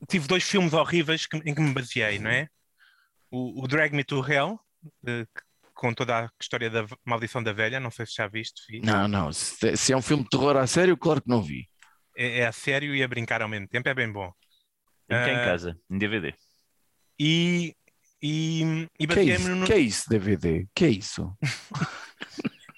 tive 0.08 0.28
dois 0.28 0.44
filmes 0.44 0.74
horríveis 0.74 1.26
que- 1.26 1.38
em 1.38 1.56
que 1.56 1.62
me 1.62 1.74
baseei, 1.74 2.20
não 2.20 2.30
é? 2.30 2.48
O, 3.32 3.64
o 3.64 3.68
Drag 3.68 3.94
Me 3.96 4.04
to 4.04 4.24
Hell, 4.26 4.60
eh, 5.08 5.26
com 5.74 5.94
toda 5.94 6.26
a 6.26 6.30
história 6.42 6.70
da 6.70 6.86
maldição 7.06 7.42
da 7.44 7.54
velha, 7.54 7.80
não 7.80 7.92
sei 7.92 8.06
se 8.06 8.16
já 8.16 8.28
viste, 8.28 8.62
vi. 8.70 8.80
Não, 8.82 9.08
não, 9.08 9.32
se, 9.34 9.76
se 9.78 9.94
é 9.94 9.98
um 9.98 10.02
filme 10.02 10.24
de 10.24 10.30
terror 10.30 10.58
a 10.58 10.66
sério, 10.68 10.98
claro 10.98 11.22
que 11.22 11.30
não 11.30 11.42
vi. 11.42 11.68
É, 12.16 12.40
é 12.40 12.48
a 12.48 12.52
sério 12.52 12.96
e 12.96 13.04
a 13.04 13.08
brincar 13.08 13.42
ao 13.42 13.48
mesmo 13.50 13.68
tempo, 13.68 13.88
é 13.90 13.94
bem 13.94 14.12
bom. 14.12 14.32
Tem 15.08 15.18
em 15.18 15.38
Ah, 15.38 15.44
casa, 15.46 15.78
em 15.90 15.98
DVD. 15.98 16.34
E, 17.20 17.76
e, 18.22 18.62
e 19.00 19.08
Que 19.08 19.14
é 19.14 19.16
baseei-me 19.16 19.34
isso? 19.36 19.56
no. 19.56 19.66
Que 19.66 19.74
é 19.74 19.78
isso, 19.80 20.10
DVD? 20.10 20.68
Que 20.76 20.86
é 20.86 20.90
isso? 20.90 21.38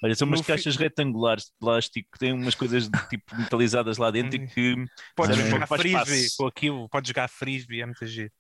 Olha, 0.04 0.16
são 0.16 0.28
umas 0.28 0.40
no 0.40 0.44
fi- 0.44 0.48
caixas 0.48 0.76
retangulares 0.78 1.46
de 1.46 1.52
plástico 1.60 2.10
que 2.14 2.20
têm 2.20 2.34
umas 2.34 2.56
coisas 2.56 2.90
de 2.90 3.02
tipo 3.10 3.36
metalizadas 3.36 3.98
lá 3.98 4.12
dentro 4.12 4.38
e 4.38 4.40
que 4.40 4.76
Podes 5.16 5.38
Ah, 5.38 5.44
jogar 5.50 5.68
faz 5.68 5.82
frisbee 5.82 6.30
com 6.38 6.48
aquilo, 6.48 6.90
podes 6.90 7.10
jogar 7.10 7.28
frisbee, 7.28 7.82
é 7.82 7.86
muito 7.86 8.06
giro. 8.06 8.32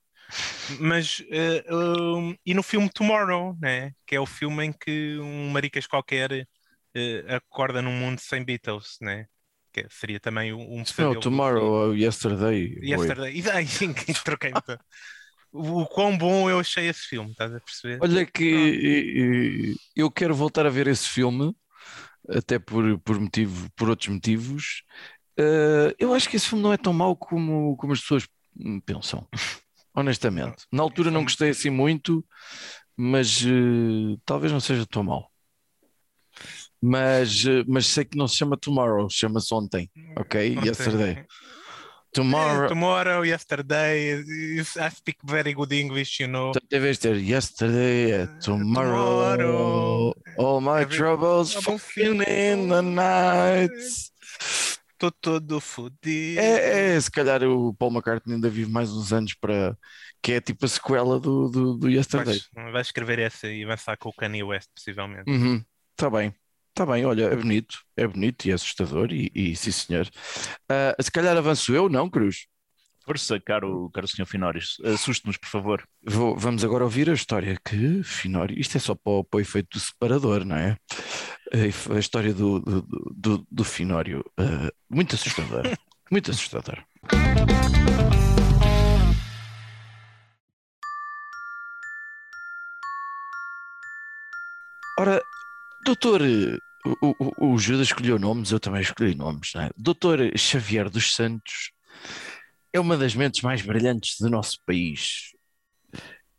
Mas, 0.79 1.23
eh, 1.31 1.63
um, 1.73 2.35
e 2.45 2.53
no 2.53 2.61
filme 2.63 2.89
Tomorrow, 2.89 3.57
né? 3.59 3.91
que 4.05 4.15
é 4.15 4.19
o 4.19 4.25
filme 4.25 4.65
em 4.65 4.73
que 4.73 5.17
um 5.19 5.49
maricas 5.49 5.87
qualquer 5.87 6.47
eh, 6.95 7.25
acorda 7.35 7.81
num 7.81 7.91
mundo 7.91 8.19
sem 8.19 8.43
Beatles, 8.43 8.97
né? 9.01 9.25
que 9.73 9.85
seria 9.89 10.19
também 10.19 10.53
um, 10.53 10.79
um 10.79 10.83
Não, 10.97 11.13
do 11.13 11.19
Tomorrow 11.21 11.63
ou 11.89 11.95
Yesterday. 11.95 12.75
Yesterday. 12.81 13.31
E 13.39 13.41
daí, 13.41 13.65
troquei 14.23 14.53
-me. 14.53 14.63
O 15.51 15.85
quão 15.85 16.17
bom 16.17 16.49
eu 16.49 16.59
achei 16.59 16.87
esse 16.87 17.01
filme, 17.01 17.31
estás 17.31 17.53
a 17.53 17.59
perceber? 17.59 17.99
Olha 18.01 18.25
que 18.25 19.75
eu 19.95 20.11
quero 20.11 20.35
voltar 20.35 20.65
a 20.65 20.69
ver 20.69 20.87
esse 20.87 21.07
filme, 21.07 21.55
até 22.29 22.59
por, 22.59 22.99
por 22.99 23.19
motivo, 23.19 23.69
por 23.75 23.89
outros 23.89 24.09
motivos. 24.09 24.83
Eh, 25.37 25.95
eu 25.97 26.13
acho 26.13 26.29
que 26.29 26.35
esse 26.35 26.47
filme 26.47 26.63
não 26.63 26.73
é 26.73 26.77
tão 26.77 26.93
mau 26.93 27.15
como, 27.15 27.75
como 27.77 27.93
as 27.93 28.01
pessoas 28.01 28.27
pensam, 28.85 29.27
honestamente. 29.95 30.65
Na 30.71 30.83
altura 30.83 31.09
não 31.09 31.23
gostei 31.23 31.49
assim 31.49 31.69
muito, 31.69 32.23
mas 32.95 33.41
eh, 33.43 34.17
talvez 34.25 34.51
não 34.51 34.59
seja 34.59 34.85
tão 34.85 35.03
mau. 35.03 35.31
Mas, 36.81 37.45
eh, 37.45 37.63
mas 37.67 37.87
sei 37.87 38.05
que 38.05 38.17
não 38.17 38.27
se 38.27 38.35
chama 38.35 38.57
Tomorrow, 38.57 39.09
chama-se 39.09 39.53
ontem, 39.53 39.89
ok? 40.17 40.57
Ontem. 40.57 40.67
Yesterday. 40.67 41.25
Eh, 42.09 42.11
Tomorrow. 42.13 42.67
Tomorrow, 42.69 43.23
yesterday, 43.23 44.23
I 44.23 44.89
speak 44.91 45.17
very 45.23 45.53
good 45.53 45.71
English, 45.73 46.21
you 46.23 46.27
know. 46.27 46.51
Então, 46.55 46.61
em 46.79 46.81
vez 46.81 46.97
de 46.97 47.01
ter 47.09 47.15
yesterday, 47.17 48.11
é 48.11 48.27
tomorrow. 48.43 49.37
Tomorrow. 49.37 50.15
All 50.37 50.59
my 50.61 50.81
Every- 50.81 50.97
troubles 50.97 51.51
Trouble 51.51 51.77
fucking 51.77 52.21
in 52.23 52.69
the 52.69 52.81
night. 52.81 53.73
Estou 54.91 55.11
todo 55.21 55.61
fodido. 55.61 56.39
É, 56.41 56.95
é, 56.95 57.01
se 57.01 57.09
calhar 57.11 57.41
o 57.43 57.73
Paul 57.73 57.91
McCartney 57.91 58.35
ainda 58.35 58.49
vive 58.49 58.69
mais 58.71 58.89
uns 58.91 59.13
anos 59.13 59.33
para. 59.35 59.77
que 60.21 60.33
é 60.33 60.41
tipo 60.41 60.65
a 60.65 60.67
sequela 60.67 61.17
do, 61.19 61.47
do, 61.49 61.77
do 61.77 61.89
Yesterday. 61.89 62.41
Vais, 62.53 62.71
vais 62.73 62.87
escrever 62.87 63.19
essa 63.19 63.47
e 63.47 63.63
avançar 63.63 63.95
com 63.97 64.09
o 64.09 64.13
Kanye 64.13 64.43
West, 64.43 64.67
possivelmente. 64.75 65.29
Uhum, 65.29 65.63
tá 65.95 66.09
bem. 66.09 66.33
Tá 66.79 66.85
bem, 66.85 67.03
olha, 67.05 67.23
é 67.25 67.35
bonito, 67.35 67.79
é 67.97 68.07
bonito 68.07 68.45
e 68.45 68.51
é 68.51 68.53
assustador, 68.53 69.11
e, 69.11 69.29
e 69.35 69.53
sim 69.53 69.69
senhor. 69.69 70.09
Ah, 70.69 70.95
se 71.01 71.11
calhar 71.11 71.35
avanço 71.35 71.75
eu, 71.75 71.89
não, 71.89 72.09
Cruz? 72.09 72.47
Força, 73.05 73.37
caro, 73.37 73.89
caro 73.93 74.07
senhor 74.07 74.25
Finórios, 74.25 74.77
assuste-nos, 74.85 75.35
por 75.35 75.49
favor. 75.49 75.83
Vou- 76.01 76.37
vamos 76.37 76.63
agora 76.63 76.85
ouvir 76.85 77.09
a 77.09 77.13
história 77.13 77.57
que 77.65 78.01
Finório, 78.01 78.57
isto 78.57 78.77
é 78.77 78.79
só 78.79 78.95
para, 78.95 79.11
o- 79.11 79.23
para 79.25 79.39
o 79.39 79.41
efeito 79.41 79.67
do 79.73 79.79
separador, 79.81 80.45
não 80.45 80.55
é? 80.55 80.77
A, 81.51 81.95
a 81.95 81.99
história 81.99 82.33
do, 82.33 82.61
do, 82.61 82.81
do, 83.13 83.47
do 83.51 83.63
Finório, 83.65 84.23
ah, 84.37 84.71
muito 84.89 85.15
assustadora, 85.15 85.77
muito 86.09 86.31
assustadora. 86.31 86.81
Ora, 94.97 95.21
doutor, 95.85 96.21
o, 96.85 97.15
o, 97.19 97.53
o 97.53 97.57
Judas 97.57 97.87
escolheu 97.87 98.17
nomes, 98.19 98.51
eu 98.51 98.59
também 98.59 98.81
escolhi 98.81 99.15
nomes, 99.15 99.51
não 99.53 99.61
é? 99.63 99.69
Doutor 99.77 100.19
Xavier 100.37 100.89
dos 100.89 101.13
Santos 101.13 101.71
é 102.71 102.79
uma 102.79 102.97
das 102.97 103.15
mentes 103.15 103.41
mais 103.41 103.61
brilhantes 103.61 104.17
do 104.19 104.29
nosso 104.29 104.57
país. 104.65 105.33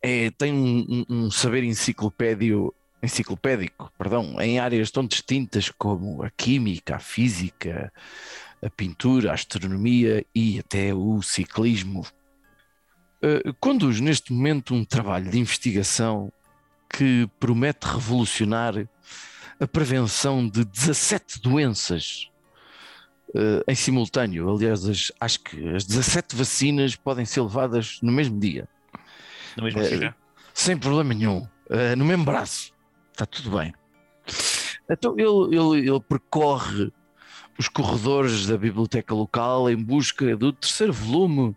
É, 0.03 0.31
tem 0.31 0.53
um, 0.53 1.05
um- 1.09 1.31
saber 1.31 1.63
enciclopédio, 1.65 2.73
enciclopédico 3.03 3.93
perdão, 3.99 4.41
em 4.41 4.59
áreas 4.59 4.91
tão 4.91 5.07
distintas 5.07 5.71
como 5.71 6.23
a 6.23 6.31
química, 6.31 6.97
a 6.97 6.99
física, 6.99 7.93
a 8.65 8.71
pintura, 8.71 9.31
a 9.31 9.35
astronomia 9.35 10.25
e 10.35 10.59
até 10.59 10.95
o 10.95 11.21
ciclismo. 11.21 12.07
Eh, 13.23 13.53
conduz 13.61 14.01
neste 14.01 14.33
momento 14.33 14.75
um 14.75 14.85
trabalho 14.85 15.31
de 15.31 15.39
investigação 15.39 16.33
que 16.89 17.29
promete 17.39 17.87
revolucionar 17.87 18.75
a 19.61 19.67
prevenção 19.67 20.49
de 20.49 20.65
17 20.65 21.41
doenças 21.41 22.29
eh, 23.35 23.63
em 23.69 23.75
simultâneo. 23.75 24.51
Aliás, 24.51 24.89
as- 24.89 25.13
acho 25.21 25.41
que 25.41 25.69
as 25.75 25.85
17 25.85 26.35
vacinas 26.35 26.97
podem 26.97 27.25
ser 27.25 27.43
levadas 27.43 27.99
no 28.03 28.11
mesmo 28.11 28.39
dia, 28.41 28.69
No 29.57 29.65
mesmo 29.65 29.81
É, 29.81 29.85
sítio. 29.85 30.15
sem 30.55 30.77
problema 30.77 31.13
nenhum, 31.15 31.47
eh, 31.69 31.95
no 31.97 32.05
mesmo 32.05 32.25
braço. 32.25 32.73
Está 33.13 33.27
tudo 33.27 33.57
bem. 33.59 33.73
Então 34.89 35.15
ele, 35.19 35.57
ele, 35.57 35.89
ele 35.91 36.01
percorre 36.01 36.91
os 37.59 37.69
corredores 37.69 38.47
da 38.47 38.57
biblioteca 38.57 39.15
local 39.15 39.69
em 39.71 39.77
busca 39.77 40.35
do 40.37 40.53
terceiro 40.53 40.93
volume 40.93 41.55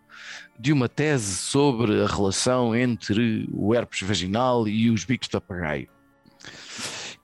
de 0.58 0.72
uma 0.72 0.88
tese 0.88 1.34
sobre 1.36 2.02
a 2.02 2.06
relação 2.06 2.76
entre 2.76 3.48
o 3.52 3.74
herpes 3.74 4.02
vaginal 4.02 4.68
e 4.68 4.90
os 4.90 5.04
bicos 5.04 5.26
de 5.28 5.32
papagaio. 5.32 5.88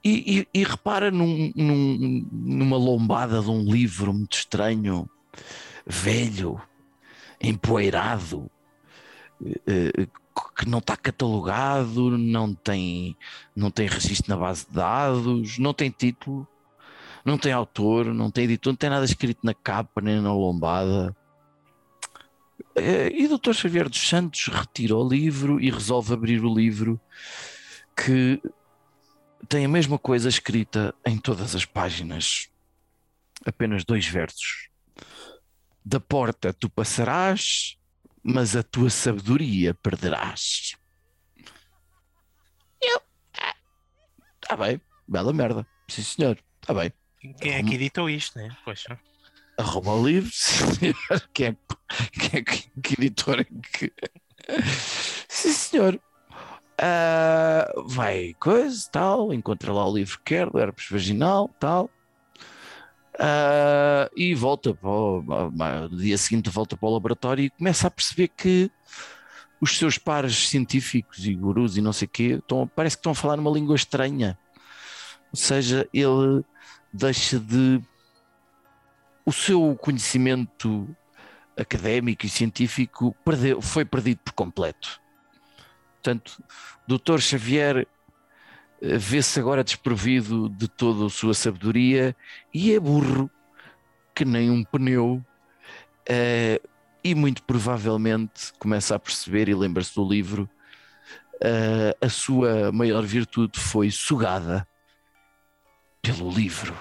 E, 0.03 0.39
e- 0.39 0.47
e 0.61 0.63
repara 0.63 1.11
num- 1.11 1.51
num- 1.55 2.27
numa 2.31 2.77
lombada 2.77 3.41
de 3.41 3.49
um 3.49 3.63
livro 3.63 4.11
muito 4.11 4.35
estranho, 4.35 5.07
velho, 5.85 6.59
empoeirado, 7.39 8.49
eh, 9.45 9.91
eh, 9.97 10.07
que 10.57 10.67
não 10.67 10.79
está 10.79 10.95
catalogado, 10.97 12.17
não 12.17 12.53
tem, 12.53 13.15
não 13.55 13.69
tem 13.69 13.87
registro 13.87 14.29
na 14.29 14.37
base 14.37 14.65
de 14.67 14.73
dados, 14.73 15.57
não 15.59 15.73
tem 15.73 15.91
título, 15.91 16.47
não 17.23 17.37
tem 17.37 17.51
autor, 17.51 18.05
não 18.13 18.31
tem 18.31 18.45
editor, 18.45 18.71
não 18.71 18.77
tem 18.77 18.89
nada 18.89 19.05
escrito 19.05 19.39
na 19.43 19.53
capa 19.53 20.01
nem 20.01 20.19
na 20.19 20.33
lombada. 20.33 21.15
Eh, 22.75 23.11
E 23.13 23.27
o 23.27 23.37
Dr. 23.37 23.53
Xavier 23.53 23.87
dos 23.89 24.07
Santos 24.07 24.47
retira 24.47 24.95
o 24.95 25.07
livro 25.07 25.59
e 25.59 25.69
resolve 25.69 26.13
abrir 26.13 26.43
o 26.43 26.53
livro 26.53 26.99
que 27.95 28.41
tem 29.47 29.65
a 29.65 29.69
mesma 29.69 29.97
coisa 29.97 30.29
escrita 30.29 30.93
em 31.05 31.17
todas 31.17 31.55
as 31.55 31.65
páginas, 31.65 32.49
apenas 33.45 33.83
dois 33.83 34.05
versos. 34.07 34.69
Da 35.83 35.99
porta 35.99 36.53
tu 36.53 36.69
passarás, 36.69 37.77
mas 38.23 38.55
a 38.55 38.61
tua 38.63 38.89
sabedoria 38.89 39.73
perderás. 39.73 40.75
Eu. 42.81 43.01
Está 44.41 44.55
bem, 44.55 44.79
bela 45.07 45.33
merda. 45.33 45.65
Sim, 45.87 46.03
senhor. 46.03 46.37
Está 46.61 46.73
bem. 46.73 46.93
Quem 47.39 47.53
é 47.53 47.63
que 47.63 47.75
editou 47.75 48.09
isto, 48.09 48.37
né? 48.37 48.55
Poxa. 48.65 48.99
Arroba 49.57 49.91
o 49.91 50.05
livro. 50.07 50.29
senhor. 50.33 50.95
Quem 51.33 51.47
é, 51.47 51.53
que- 51.53 52.19
quem 52.29 52.39
é 52.39 52.43
que, 52.43 52.93
editor 53.01 53.39
é 53.41 53.43
que. 53.43 53.93
Sim, 55.27 55.53
senhor. 55.53 55.99
Ah, 56.81 57.71
vai, 57.85 58.33
coisa, 58.39 58.89
tal. 58.91 59.31
Encontra 59.33 59.71
lá 59.71 59.87
o 59.87 59.95
livro 59.95 60.17
que 60.17 60.35
quer, 60.35 60.47
herpes 60.55 60.89
vaginal, 60.89 61.47
tal. 61.59 61.89
Ah, 63.19 64.09
e 64.15 64.33
volta 64.33 64.73
para 64.73 64.89
o, 64.89 65.21
no 65.21 65.97
dia 65.97 66.17
seguinte 66.17 66.49
volta 66.49 66.75
para 66.75 66.89
o 66.89 66.93
laboratório 66.93 67.45
e 67.45 67.49
começa 67.51 67.87
a 67.87 67.91
perceber 67.91 68.29
que 68.29 68.71
os 69.61 69.77
seus 69.77 69.97
pares 69.99 70.49
científicos 70.49 71.25
e 71.27 71.35
gurus 71.35 71.77
e 71.77 71.81
não 71.81 71.93
sei 71.93 72.07
o 72.07 72.09
quê 72.09 72.23
estão, 72.39 72.67
parece 72.75 72.95
que 72.95 73.01
estão 73.01 73.11
a 73.11 73.15
falar 73.15 73.37
numa 73.37 73.51
língua 73.51 73.75
estranha. 73.75 74.37
Ou 75.31 75.37
seja, 75.37 75.87
ele 75.93 76.43
deixa 76.91 77.39
de. 77.39 77.79
O 79.23 79.31
seu 79.31 79.77
conhecimento 79.79 80.89
académico 81.55 82.25
e 82.25 82.29
científico 82.29 83.15
perdeu, 83.23 83.61
foi 83.61 83.85
perdido 83.85 84.19
por 84.25 84.33
completo. 84.33 84.99
Portanto, 86.01 86.43
Dr. 86.87 87.19
Xavier 87.19 87.87
eh, 88.81 88.97
vê-se 88.97 89.39
agora 89.39 89.63
desprovido 89.63 90.49
de 90.49 90.67
toda 90.67 91.05
a 91.05 91.09
sua 91.09 91.35
sabedoria 91.35 92.15
e 92.51 92.73
é 92.73 92.79
burro 92.79 93.29
que 94.15 94.25
nem 94.25 94.49
um 94.49 94.63
pneu. 94.63 95.23
eh, 96.09 96.59
e 97.03 97.15
muito 97.15 97.41
provavelmente 97.43 98.51
começa 98.59 98.95
a 98.95 98.99
perceber 98.99 99.47
e 99.49 99.53
lembra-se 99.55 99.93
do 99.95 100.07
livro. 100.07 100.49
eh, 101.43 101.95
a 102.01 102.09
sua 102.09 102.71
maior 102.71 103.03
virtude 103.03 103.59
foi 103.59 103.89
sugada 103.91 104.67
pelo 106.01 106.31
livro. 106.31 106.75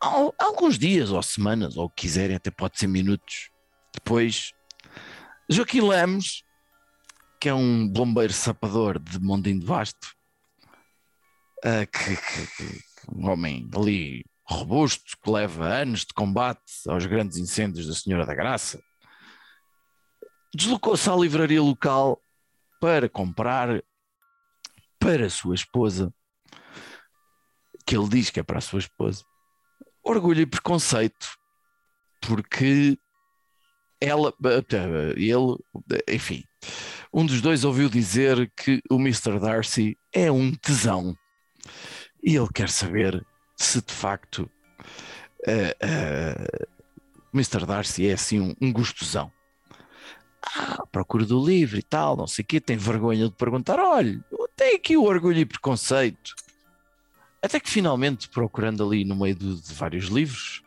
Al- 0.00 0.34
Alguns 0.38 0.78
dias 0.78 1.10
ou 1.10 1.22
semanas, 1.22 1.76
ou 1.76 1.84
o 1.86 1.90
que 1.90 2.02
quiserem, 2.02 2.36
até 2.36 2.50
pode 2.50 2.78
ser 2.78 2.86
minutos 2.88 3.50
depois, 3.94 4.52
Joaquim 5.48 5.80
Lemos, 5.80 6.44
que 7.40 7.48
é 7.48 7.54
um 7.54 7.88
bombeiro 7.88 8.32
sapador 8.32 8.98
de 8.98 9.18
Mondinho 9.20 9.60
de 9.60 9.66
Basto, 9.66 10.08
ah, 11.64 11.86
que, 11.86 12.16
que- 12.16 12.46
que- 12.56 12.88
um 13.10 13.28
homem 13.30 13.68
ali 13.74 14.24
robusto, 14.46 15.16
que 15.22 15.30
leva 15.30 15.66
anos 15.66 16.00
de 16.00 16.12
combate 16.14 16.62
aos 16.88 17.06
grandes 17.06 17.38
incêndios 17.38 17.86
da 17.86 17.94
Senhora 17.94 18.26
da 18.26 18.34
Graça, 18.34 18.80
deslocou-se 20.54 21.08
à 21.08 21.14
livraria 21.16 21.62
local 21.62 22.20
para 22.80 23.08
comprar 23.08 23.82
para 24.98 25.26
a 25.26 25.30
sua 25.30 25.54
esposa, 25.54 26.12
que 27.86 27.96
ele 27.96 28.08
diz 28.08 28.30
que 28.30 28.40
é 28.40 28.42
para 28.42 28.58
a 28.58 28.62
sua 28.62 28.80
esposa, 28.80 29.22
orgulho 30.02 30.40
e 30.42 30.46
preconceito, 30.46 31.28
porque 32.20 32.98
ela, 34.00 34.32
ele, 35.16 35.56
enfim, 36.08 36.44
um 37.12 37.24
dos 37.24 37.40
dois 37.40 37.64
ouviu 37.64 37.88
dizer 37.88 38.50
que 38.56 38.80
o 38.90 38.96
Mr. 38.96 39.38
Darcy 39.40 39.98
é 40.12 40.30
um 40.30 40.54
tesão 40.54 41.16
e 42.22 42.36
ele 42.36 42.48
quer 42.52 42.68
saber 42.68 43.24
se 43.56 43.80
de 43.80 43.92
facto 43.92 44.50
eh, 45.46 45.76
eh, 45.80 46.66
Mr. 47.32 47.64
Darcy 47.66 48.08
é 48.08 48.12
assim 48.12 48.40
um, 48.40 48.54
um 48.60 48.72
gostosão. 48.72 49.32
Ah, 50.42 50.84
procura 50.90 51.24
do 51.24 51.44
livro 51.44 51.78
e 51.78 51.82
tal, 51.82 52.16
não 52.16 52.26
sei 52.26 52.42
o 52.42 52.46
quê, 52.46 52.60
tem 52.60 52.76
vergonha 52.76 53.28
de 53.28 53.34
perguntar: 53.34 53.78
olha, 53.78 54.24
tem 54.56 54.76
aqui 54.76 54.96
o 54.96 55.04
orgulho 55.04 55.38
e 55.38 55.46
preconceito. 55.46 56.34
Até 57.42 57.60
que 57.60 57.70
finalmente, 57.70 58.28
procurando 58.28 58.84
ali 58.84 59.04
no 59.04 59.16
meio 59.16 59.34
de, 59.34 59.60
de 59.60 59.74
vários 59.74 60.06
livros, 60.06 60.62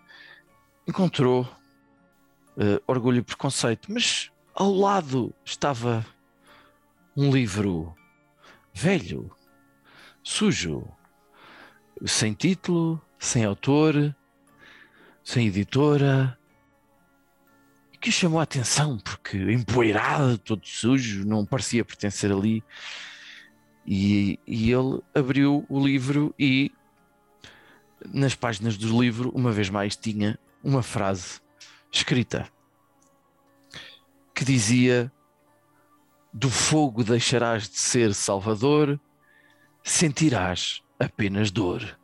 encontrou 0.88 1.48
eh, 2.58 2.82
Orgulho 2.88 3.20
e 3.20 3.22
Preconceito, 3.22 3.92
mas 3.92 4.32
ao 4.54 4.74
lado 4.74 5.34
estava 5.46 6.06
um 7.16 7.32
livro 7.32 7.96
velho, 8.74 9.32
sujo, 10.24 10.88
sem 12.06 12.34
título, 12.34 13.02
sem 13.20 13.46
autor, 13.46 14.16
sem 15.24 15.48
editora, 15.48 16.38
que 18.00 18.12
chamou 18.12 18.40
a 18.40 18.44
atenção 18.44 18.98
porque 18.98 19.38
empoeirado, 19.38 20.38
todo 20.40 20.66
sujo, 20.66 21.24
não 21.26 21.46
parecia 21.46 21.86
pertencer 21.86 22.32
ali. 22.32 22.64
E, 23.86 24.40
e 24.46 24.72
ele 24.72 25.02
abriu 25.14 25.66
o 25.70 25.84
livro 25.84 26.34
e 26.38 26.72
nas 28.14 28.34
páginas 28.34 28.78
do 28.78 29.00
livro, 29.00 29.32
uma 29.36 29.52
vez 29.52 29.70
mais, 29.70 29.96
tinha 29.96 30.40
uma 30.64 30.82
frase 30.82 31.40
escrita 31.92 32.48
que 34.34 34.46
dizia: 34.46 35.12
Do 36.34 36.50
fogo 36.50 37.04
deixarás 37.04 37.70
de 37.70 37.78
ser 37.78 38.14
salvador, 38.14 39.00
sentirás 39.84 40.82
apenas 41.00 41.52
dor. 41.52 41.98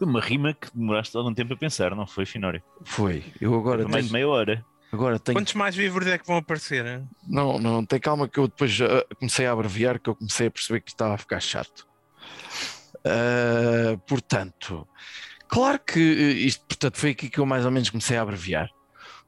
Uma 0.00 0.20
rima 0.20 0.52
que 0.52 0.68
demoraste 0.74 1.16
algum 1.16 1.32
tempo 1.32 1.54
a 1.54 1.56
pensar, 1.56 1.94
não 1.94 2.08
foi, 2.08 2.26
Finório? 2.26 2.60
Foi. 2.84 3.22
Eu 3.40 3.54
agora 3.54 3.86
mais 3.86 4.06
de 4.06 4.12
meia 4.12 4.28
hora. 4.28 4.64
agora 4.92 5.16
tenho 5.20 5.38
Quantos 5.38 5.54
mais 5.54 5.76
livros 5.76 6.08
é 6.08 6.18
que 6.18 6.26
vão 6.26 6.38
aparecer? 6.38 6.84
hein? 6.84 7.08
Não, 7.28 7.56
não, 7.60 7.84
tem 7.86 8.00
calma 8.00 8.26
que 8.26 8.38
eu 8.40 8.48
depois 8.48 8.80
ah, 8.80 9.06
comecei 9.16 9.46
a 9.46 9.52
abreviar, 9.52 10.00
que 10.00 10.10
eu 10.10 10.16
comecei 10.16 10.48
a 10.48 10.50
perceber 10.50 10.80
que 10.80 10.90
estava 10.90 11.14
a 11.14 11.18
ficar 11.18 11.38
chato. 11.38 11.86
Ah, 13.04 13.96
portanto, 14.08 14.88
claro 15.52 15.78
que 15.78 16.00
eh, 16.00 16.32
isto 16.46 16.64
portanto, 16.66 16.96
foi 16.96 17.10
aqui 17.10 17.28
que 17.28 17.38
eu 17.38 17.44
mais 17.44 17.66
ou 17.66 17.70
menos 17.70 17.90
comecei 17.90 18.16
a 18.16 18.22
abreviar. 18.22 18.68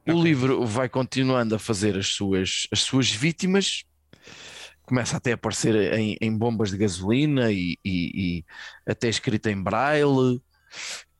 O 0.08 0.12
Ok. 0.12 0.22
livro 0.22 0.64
vai 0.66 0.88
continuando 0.88 1.54
a 1.54 1.58
fazer 1.58 1.96
as 1.98 2.08
suas, 2.08 2.66
as 2.72 2.80
suas 2.80 3.10
vítimas, 3.10 3.84
começa 4.86 5.16
até 5.18 5.32
a 5.32 5.34
aparecer 5.34 5.74
em, 5.94 6.16
em 6.20 6.36
bombas 6.36 6.70
de 6.70 6.78
gasolina 6.78 7.52
e, 7.52 7.76
e- 7.84 8.10
e 8.14 8.44
até 8.86 9.08
escrito 9.08 9.48
em 9.48 9.62
braille, 9.62 10.40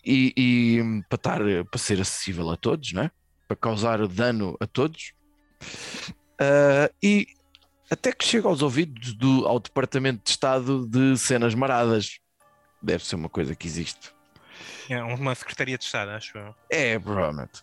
e, 0.04 0.32
e, 0.36 0.82
hum, 0.82 1.02
para, 1.08 1.16
estar, 1.16 1.40
para 1.70 1.78
ser 1.78 2.00
acessível 2.00 2.50
a 2.50 2.56
todos, 2.56 2.92
não 2.92 3.02
é? 3.02 3.10
para 3.46 3.56
causar 3.58 4.06
dano 4.08 4.56
a 4.58 4.66
todos. 4.66 5.12
Ah, 6.38 6.90
e 7.02 7.26
até 7.90 8.12
que 8.12 8.24
chega 8.24 8.48
aos 8.48 8.62
ouvidos 8.62 9.14
do, 9.14 9.46
ao 9.46 9.60
Departamento 9.60 10.22
de 10.24 10.30
Estado 10.30 10.86
de 10.86 11.16
Cenas 11.18 11.54
Maradas. 11.54 12.18
Deve 12.82 13.04
ser 13.04 13.16
uma 13.16 13.28
coisa 13.28 13.54
que 13.54 13.66
existe. 13.66 14.12
É 14.88 15.02
uma 15.02 15.34
Secretaria 15.34 15.78
de 15.78 15.84
Estado, 15.84 16.10
acho 16.10 16.36
eu. 16.36 16.54
É, 16.70 16.98
provavelmente. 16.98 17.62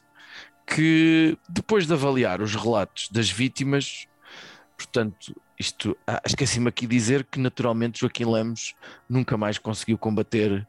Que 0.66 1.38
depois 1.50 1.86
de 1.86 1.94
avaliar 1.94 2.42
os 2.42 2.56
relatos 2.56 3.10
das 3.10 3.30
vítimas, 3.30 4.08
portanto, 4.78 5.36
isto 5.60 5.98
ah, 6.08 6.22
esqueci-me 6.26 6.70
aqui 6.70 6.88
de 6.88 6.96
dizer 6.96 7.24
que 7.24 7.40
naturalmente 7.40 8.00
Joaquim 8.00 8.26
Lemos 8.26 8.76
nunca 9.08 9.38
mais 9.38 9.58
conseguiu 9.58 9.98
combater 9.98 10.68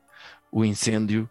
o 0.50 0.64
incêndio 0.64 1.30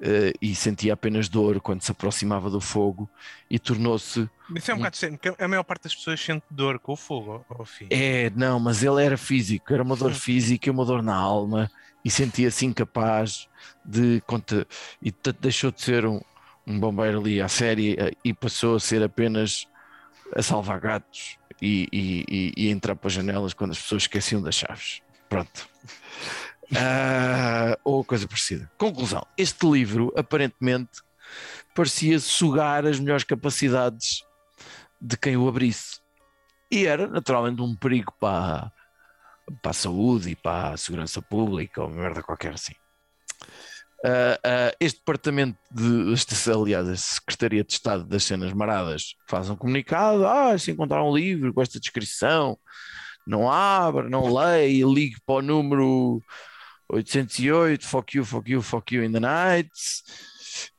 eh, 0.00 0.32
e 0.40 0.54
sentia 0.54 0.94
apenas 0.94 1.28
dor 1.28 1.60
quando 1.60 1.82
se 1.82 1.90
aproximava 1.90 2.50
do 2.50 2.60
fogo 2.60 3.08
e 3.48 3.58
tornou-se 3.58 4.28
Isso 4.56 4.70
é 4.70 4.74
um 4.74 4.78
bocado 4.78 4.94
estranho, 4.94 5.18
porque 5.18 5.42
a 5.42 5.48
maior 5.48 5.62
parte 5.62 5.84
das 5.84 5.94
pessoas 5.94 6.20
sente 6.20 6.44
dor 6.50 6.78
com 6.78 6.92
o 6.92 6.96
fogo, 6.96 7.44
ao 7.48 7.64
fim. 7.64 7.86
É, 7.90 8.30
não, 8.30 8.58
mas 8.58 8.82
ele 8.82 9.04
era 9.04 9.16
físico, 9.16 9.72
era 9.72 9.82
uma 9.82 9.96
dor 9.96 10.12
física 10.12 10.68
e 10.68 10.70
uma 10.70 10.84
dor 10.84 11.02
na 11.02 11.14
alma 11.14 11.70
e 12.04 12.10
sentia-se 12.10 12.66
incapaz 12.66 13.48
de 13.84 14.20
conta 14.26 14.66
e 15.00 15.10
portanto, 15.10 15.38
deixou 15.40 15.70
de 15.70 15.80
ser 15.82 16.04
um, 16.06 16.20
um 16.66 16.78
bombeiro 16.78 17.20
ali 17.20 17.40
à 17.40 17.48
série 17.48 17.96
eh, 17.98 18.12
e 18.24 18.32
passou 18.34 18.76
a 18.76 18.80
ser 18.80 19.02
apenas 19.02 19.66
a 20.34 20.42
salvar 20.42 20.80
gatos 20.80 21.38
e, 21.60 21.88
e, 21.92 22.24
e- 22.28 22.52
e 22.56 22.70
entrar 22.70 22.94
para 22.96 23.08
as 23.08 23.12
janelas 23.14 23.54
quando 23.54 23.70
as 23.70 23.78
pessoas 23.80 24.02
esqueciam 24.02 24.42
das 24.42 24.54
chaves. 24.54 25.00
Pronto. 25.28 25.68
Ah, 26.74 27.78
ou 27.84 28.02
coisa 28.02 28.26
parecida. 28.26 28.70
Conclusão: 28.78 29.24
este 29.36 29.66
livro 29.70 30.10
aparentemente 30.16 31.02
parecia 31.74 32.18
sugar 32.18 32.86
as 32.86 32.98
melhores 32.98 33.22
capacidades 33.22 34.24
de 34.98 35.16
quem 35.16 35.36
o 35.36 35.46
abrisse. 35.46 36.00
E 36.70 36.86
era 36.86 37.06
naturalmente 37.06 37.60
um 37.60 37.76
perigo 37.76 38.12
para, 38.18 38.72
para 39.62 39.70
a 39.70 39.74
saúde 39.74 40.30
e 40.30 40.36
para 40.36 40.74
a 40.74 40.76
segurança 40.76 41.20
pública 41.20 41.82
ou 41.82 41.88
uma 41.88 42.02
merda 42.02 42.22
qualquer 42.22 42.54
assim. 42.54 42.74
Ah, 44.06 44.38
ah, 44.44 44.76
este 44.78 44.98
departamento 44.98 45.58
de, 45.70 46.12
este, 46.12 46.50
aliás, 46.50 46.86
a 46.86 46.94
Secretaria 46.94 47.64
de 47.64 47.72
Estado 47.72 48.04
das 48.04 48.22
Cenas 48.22 48.52
Maradas 48.52 49.14
faz 49.26 49.48
um 49.48 49.56
comunicado: 49.56 50.26
ah, 50.26 50.58
se 50.58 50.70
encontrar 50.70 51.02
um 51.02 51.16
livro 51.16 51.54
com 51.54 51.62
esta 51.62 51.80
descrição, 51.80 52.58
não 53.26 53.50
abra, 53.50 54.08
não 54.08 54.32
leia, 54.34 54.84
ligue 54.84 55.16
para 55.24 55.36
o 55.36 55.42
número 55.42 56.22
808, 56.90 57.86
fuck 57.86 58.16
you, 58.16 58.24
fuck 58.26 58.50
you, 58.50 58.60
fuck 58.60 58.94
you 58.94 59.02
in 59.02 59.12
the 59.12 59.20
night. 59.20 59.70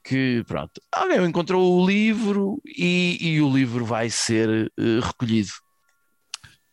Que 0.03 0.43
pronto, 0.45 0.79
alguém 0.91 1.25
encontrou 1.25 1.81
o 1.81 1.85
livro 1.85 2.61
e, 2.63 3.17
e 3.19 3.41
o 3.41 3.51
livro 3.51 3.83
vai 3.85 4.09
ser 4.09 4.71
eh, 4.77 4.99
recolhido. 5.01 5.51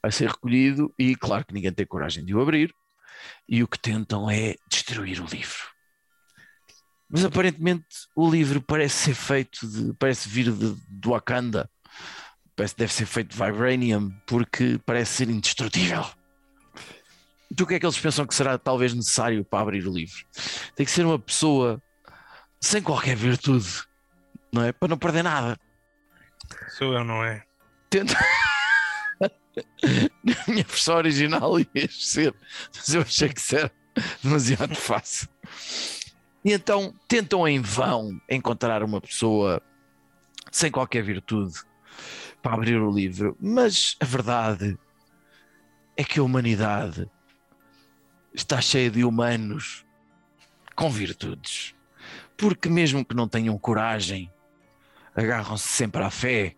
Vai 0.02 0.10
ser 0.10 0.28
recolhido 0.28 0.92
e, 0.98 1.14
claro, 1.14 1.44
que 1.44 1.54
ninguém 1.54 1.72
tem 1.72 1.86
coragem 1.86 2.24
de 2.24 2.34
o 2.34 2.40
abrir. 2.40 2.74
E 3.48 3.62
o 3.62 3.68
que 3.68 3.78
tentam 3.78 4.28
é 4.28 4.56
destruir 4.68 5.20
o 5.20 5.26
livro. 5.26 5.72
Mas 7.08 7.24
aparentemente 7.24 7.86
o 8.16 8.28
livro 8.28 8.60
parece 8.60 8.96
ser 8.96 9.14
feito 9.14 9.66
de. 9.66 9.92
parece 9.94 10.28
vir 10.28 10.50
de, 10.50 10.74
do 10.88 11.10
Wakanda. 11.10 11.70
Parece 12.56 12.76
deve 12.76 12.92
ser 12.92 13.06
feito 13.06 13.36
de 13.36 13.36
Vibranium, 13.36 14.10
porque 14.26 14.80
parece 14.84 15.12
ser 15.12 15.30
indestrutível. 15.30 16.04
Então 17.50 17.64
o 17.64 17.68
que 17.68 17.74
é 17.74 17.78
que 17.78 17.84
eles 17.84 17.98
pensam 17.98 18.26
que 18.26 18.34
será 18.34 18.56
talvez 18.56 18.94
necessário 18.94 19.44
para 19.44 19.60
abrir 19.60 19.86
o 19.86 19.92
livro? 19.92 20.24
Tem 20.74 20.86
que 20.86 20.92
ser 20.92 21.04
uma 21.04 21.18
pessoa 21.18 21.82
sem 22.58 22.82
qualquer 22.82 23.14
virtude, 23.14 23.82
não 24.50 24.64
é? 24.64 24.72
Para 24.72 24.88
não 24.88 24.96
perder 24.96 25.22
nada. 25.22 25.58
Sou 26.78 26.94
eu, 26.94 27.04
não 27.04 27.22
é? 27.22 27.44
Tenta. 27.90 28.16
Na 30.24 30.34
minha 30.48 30.64
versão 30.64 30.96
original 30.96 31.58
ia 31.58 31.88
ser, 31.90 32.34
mas 32.74 32.94
eu 32.94 33.02
achei 33.02 33.28
que 33.28 33.40
isso 33.40 33.56
era 33.56 33.72
demasiado 34.22 34.74
fácil. 34.74 35.28
E 36.44 36.52
então 36.52 36.94
tentam 37.06 37.46
em 37.46 37.60
vão 37.60 38.20
encontrar 38.28 38.82
uma 38.82 39.00
pessoa 39.00 39.62
sem 40.50 40.70
qualquer 40.70 41.02
virtude 41.02 41.54
para 42.42 42.54
abrir 42.54 42.80
o 42.80 42.90
livro, 42.90 43.36
mas 43.40 43.96
a 44.00 44.04
verdade 44.04 44.76
é 45.96 46.02
que 46.02 46.18
a 46.18 46.22
humanidade 46.22 47.08
está 48.34 48.60
cheia 48.60 48.90
de 48.90 49.04
humanos 49.04 49.84
com 50.74 50.90
virtudes, 50.90 51.74
porque 52.36 52.68
mesmo 52.68 53.04
que 53.04 53.14
não 53.14 53.28
tenham 53.28 53.56
coragem, 53.58 54.32
agarram-se 55.14 55.68
sempre 55.68 56.02
à 56.02 56.10
fé. 56.10 56.56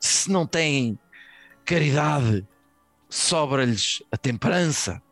Se 0.00 0.30
não 0.30 0.46
têm 0.46 0.98
caridade, 1.64 2.46
sobra-lhes 3.08 4.02
a 4.10 4.16
temperança. 4.16 5.02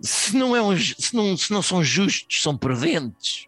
Se 0.00 0.36
não, 0.36 0.56
é 0.56 0.62
um, 0.62 0.76
se, 0.76 1.14
não, 1.14 1.36
se 1.36 1.52
não 1.52 1.62
são 1.62 1.84
justos, 1.84 2.42
são 2.42 2.56
prudentes. 2.56 3.46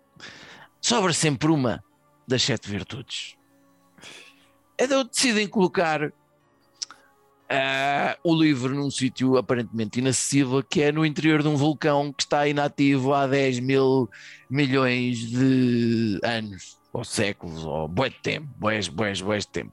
Sobra 0.81 1.12
sempre 1.12 1.51
uma 1.51 1.83
das 2.27 2.43
sete 2.43 2.69
virtudes. 2.69 3.37
Então 4.79 5.05
decidem 5.05 5.47
colocar 5.47 6.12
ah, 7.49 8.17
o 8.25 8.35
livro 8.35 8.75
num 8.75 8.91
sítio 8.91 9.37
aparentemente 9.37 9.99
inacessível, 9.99 10.62
que 10.62 10.81
é 10.81 10.91
no 10.91 11.05
interior 11.05 11.43
de 11.43 11.49
um 11.49 11.57
vulcão 11.57 12.12
que 12.12 12.23
está 12.23 12.49
inativo 12.49 13.12
há 13.12 13.27
10 13.27 13.61
mil 13.61 14.09
milhões 14.49 15.19
de 15.19 16.19
anos, 16.23 16.79
ou 16.93 17.05
séculos, 17.05 17.65
ou 17.65 17.87
bué 17.87 18.09
de 18.09 18.19
tempo, 18.21 18.49
bués, 18.59 18.88
bués, 18.88 19.21
bués 19.21 19.45
de 19.45 19.53
tempo. 19.53 19.73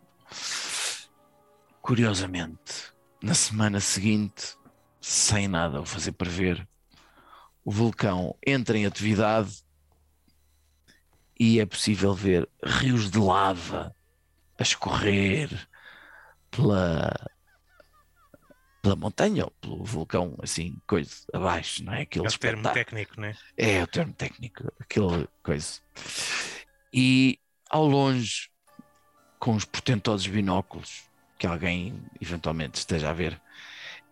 Curiosamente, 1.82 2.94
na 3.22 3.34
semana 3.34 3.80
seguinte, 3.80 4.56
sem 5.02 5.48
nada 5.48 5.80
a 5.80 5.86
fazer 5.86 6.12
prever, 6.12 6.68
o 7.64 7.72
vulcão 7.72 8.36
entra 8.46 8.78
em 8.78 8.86
atividade 8.86 9.64
e 11.40 11.60
é 11.60 11.66
possível 11.66 12.14
ver 12.14 12.50
rios 12.64 13.10
de 13.10 13.18
lava 13.18 13.96
a 14.58 14.64
escorrer 14.64 15.50
pela, 16.52 17.14
pela 18.82 18.96
montanha 18.96 19.46
ou 19.46 19.52
pelo 19.52 19.84
vulcão, 19.84 20.38
assim, 20.42 20.78
coisa 20.86 21.12
abaixo, 21.34 21.84
não 21.84 21.94
é? 21.94 22.02
Aquele 22.02 22.28
É 22.28 22.30
o 22.30 22.38
termo 22.38 22.74
técnico, 22.74 23.22
né? 23.22 23.38
É 23.58 23.84
o 23.84 23.88
termo 23.88 24.14
técnico, 24.14 24.72
aquela 24.80 25.28
coisa. 25.42 25.80
E 26.94 27.40
ao 27.70 27.86
longe, 27.86 28.50
com 29.40 29.56
os 29.56 29.64
portentosos 29.64 30.28
binóculos 30.28 31.09
que 31.40 31.48
alguém 31.48 32.04
eventualmente 32.22 32.80
esteja 32.80 33.12
a 33.12 33.14
ver, 33.14 33.42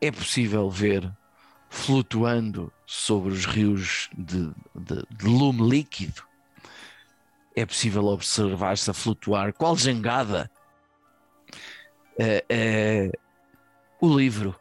é 0.02 0.12
possível 0.12 0.70
ver 0.70 1.12
flutuando 1.70 2.74
sobre 2.86 3.34
os 3.34 3.46
rios 3.46 4.10
de, 4.18 4.50
de- 4.76 5.08
de 5.10 5.26
lume 5.28 5.70
líquido. 5.70 6.24
É 7.56 7.66
possível 7.66 8.06
observar-se 8.06 8.90
a 8.90 8.94
flutuar, 8.94 9.52
qual 9.52 9.76
jangada, 9.76 10.50
é, 12.20 12.46
é, 12.50 13.12
o 14.02 14.16
livro 14.18 14.56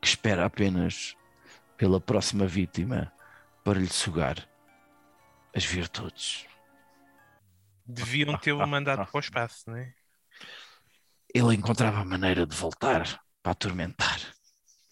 que 0.00 0.08
espera 0.08 0.46
apenas 0.46 1.16
pela 1.76 2.00
próxima 2.00 2.46
vítima 2.46 3.12
para 3.64 3.78
lhe 3.80 3.88
sugar 3.88 4.48
as 5.54 5.64
virtudes. 5.64 6.46
Deviam 7.86 8.36
tê-lo 8.38 8.64
mandado 8.64 9.04
para 9.06 9.18
o 9.18 9.20
espaço, 9.20 9.70
né? 9.70 9.94
Ele 11.34 11.54
encontrava 11.56 12.00
a 12.00 12.04
maneira 12.04 12.46
de 12.46 12.54
voltar 12.56 13.20
para 13.42 13.52
atormentar. 13.52 14.20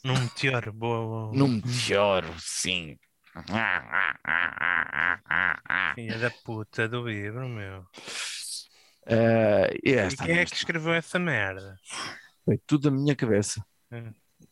Num 0.05 0.18
meteoro, 0.18 0.72
boa, 0.72 0.98
boa. 1.07 1.33
Num 1.37 1.48
meteoro, 1.48 2.35
sim. 2.38 2.96
Filha 5.94 6.18
da 6.18 6.31
puta 6.31 6.88
do 6.88 7.07
livro, 7.07 7.46
meu. 7.48 7.87
Eh, 9.07 9.70
e 9.85 9.92
E 10.09 10.09
esta 10.09 10.16
quem 10.16 10.37
é 10.38 10.44
que 10.46 10.57
escreveu 10.57 10.92
essa 10.92 11.18
merda? 11.18 11.79
foi 12.44 12.59
tudo 12.66 12.90
da 12.90 12.96
minha 12.96 13.14
cabeça. 13.16 13.64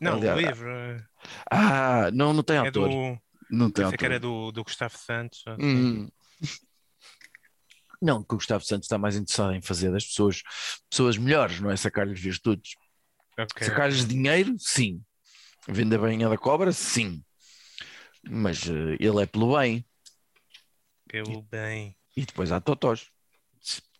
Não, 0.00 0.12
Aliás, 0.14 0.36
o 0.36 0.38
livro 0.40 0.68
eh, 0.70 1.06
Ah, 1.50 2.10
não, 2.12 2.32
não 2.32 2.42
tem 2.42 2.56
é 2.60 2.68
autor. 2.68 2.88
do. 2.88 3.18
Não 3.50 3.70
tem 3.70 3.84
Pensei 3.84 3.98
que 3.98 4.04
autor. 4.04 4.06
era 4.06 4.20
do, 4.20 4.52
do 4.52 4.64
Gustavo 4.64 4.96
Santos. 4.98 5.44
assim. 5.46 5.58
Hum. 5.58 6.08
Não, 8.00 8.22
que 8.22 8.34
o 8.34 8.36
Gustavo 8.36 8.64
Santos 8.64 8.86
está 8.86 8.98
mais 8.98 9.16
interessado 9.16 9.54
em 9.54 9.60
fazer 9.60 9.90
das 9.90 10.04
pessoas 10.04 10.42
pessoas 10.88 11.16
melhores, 11.16 11.60
não 11.60 11.70
é 11.70 11.76
sacar-lhes 11.76 12.20
virtudes. 12.20 12.74
Ok. 13.38 13.66
Sacar-lhes 13.66 14.06
dinheiro, 14.06 14.54
sim. 14.58 15.02
Vender 15.68 15.96
a 15.96 16.00
bainha 16.00 16.28
da 16.28 16.38
cobra, 16.38 16.72
sim. 16.72 17.22
Mas 18.28 18.68
eh, 18.68 18.96
ele 18.98 19.22
é 19.22 19.26
pelo 19.26 19.56
bem. 19.56 19.84
Pelo 21.08 21.42
bem. 21.42 21.96
E 22.16 22.24
depois 22.24 22.50
há 22.50 22.60
totós. 22.60 23.08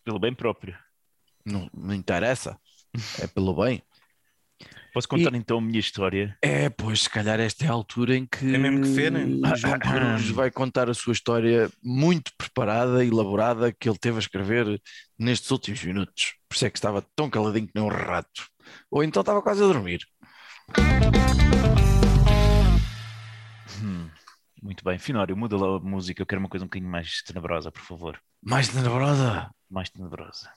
Pelo 0.03 0.19
bem 0.19 0.33
próprio. 0.33 0.77
Não, 1.45 1.69
não 1.73 1.93
interessa. 1.93 2.59
É 3.21 3.27
pelo 3.27 3.53
bem. 3.53 3.81
Posso 4.93 5.07
contar 5.07 5.35
então 5.35 5.59
a 5.59 5.61
minha 5.61 5.79
história? 5.79 6.35
É, 6.41 6.69
pois, 6.69 7.03
se 7.03 7.09
calhar 7.09 7.39
esta 7.39 7.65
é 7.65 7.67
a 7.67 7.71
altura 7.71 8.15
em 8.15 8.25
que 8.25 8.39
Tem 8.39 8.57
mesmo 8.57 8.81
que 8.81 8.87
ser, 8.87 9.11
né? 9.11 9.27
João 9.55 9.77
Cruz 9.77 10.29
vai 10.29 10.49
contar 10.49 10.89
a 10.89 10.93
sua 10.93 11.13
história 11.13 11.69
muito 11.83 12.31
preparada 12.35 13.03
e 13.03 13.07
elaborada 13.07 13.71
que 13.71 13.87
ele 13.87 13.97
teve 13.97 14.17
a 14.17 14.19
escrever 14.19 14.81
nestes 15.17 15.51
últimos 15.51 15.83
minutos. 15.83 16.33
Por 16.49 16.55
isso 16.55 16.65
é 16.65 16.69
que 16.69 16.77
estava 16.77 17.05
tão 17.15 17.29
caladinho 17.29 17.67
que 17.67 17.73
nem 17.75 17.83
um 17.83 17.89
rato. 17.89 18.47
Ou 18.89 19.03
então 19.03 19.21
estava 19.21 19.41
quase 19.41 19.63
a 19.63 19.67
dormir. 19.67 19.99
Hum, 23.81 24.09
muito 24.63 24.83
bem. 24.83 24.97
Finório, 24.97 25.37
muda 25.37 25.57
lá 25.57 25.77
a 25.77 25.79
música. 25.79 26.21
Eu 26.21 26.25
quero 26.25 26.39
uma 26.39 26.49
coisa 26.49 26.65
um 26.65 26.67
bocadinho 26.67 26.89
mais 26.89 27.21
tenebrosa, 27.21 27.71
por 27.71 27.83
favor. 27.83 28.19
Mais 28.41 28.67
tenebrosa. 28.67 29.51
Mais 29.69 29.89
tenebrosa. 29.89 30.49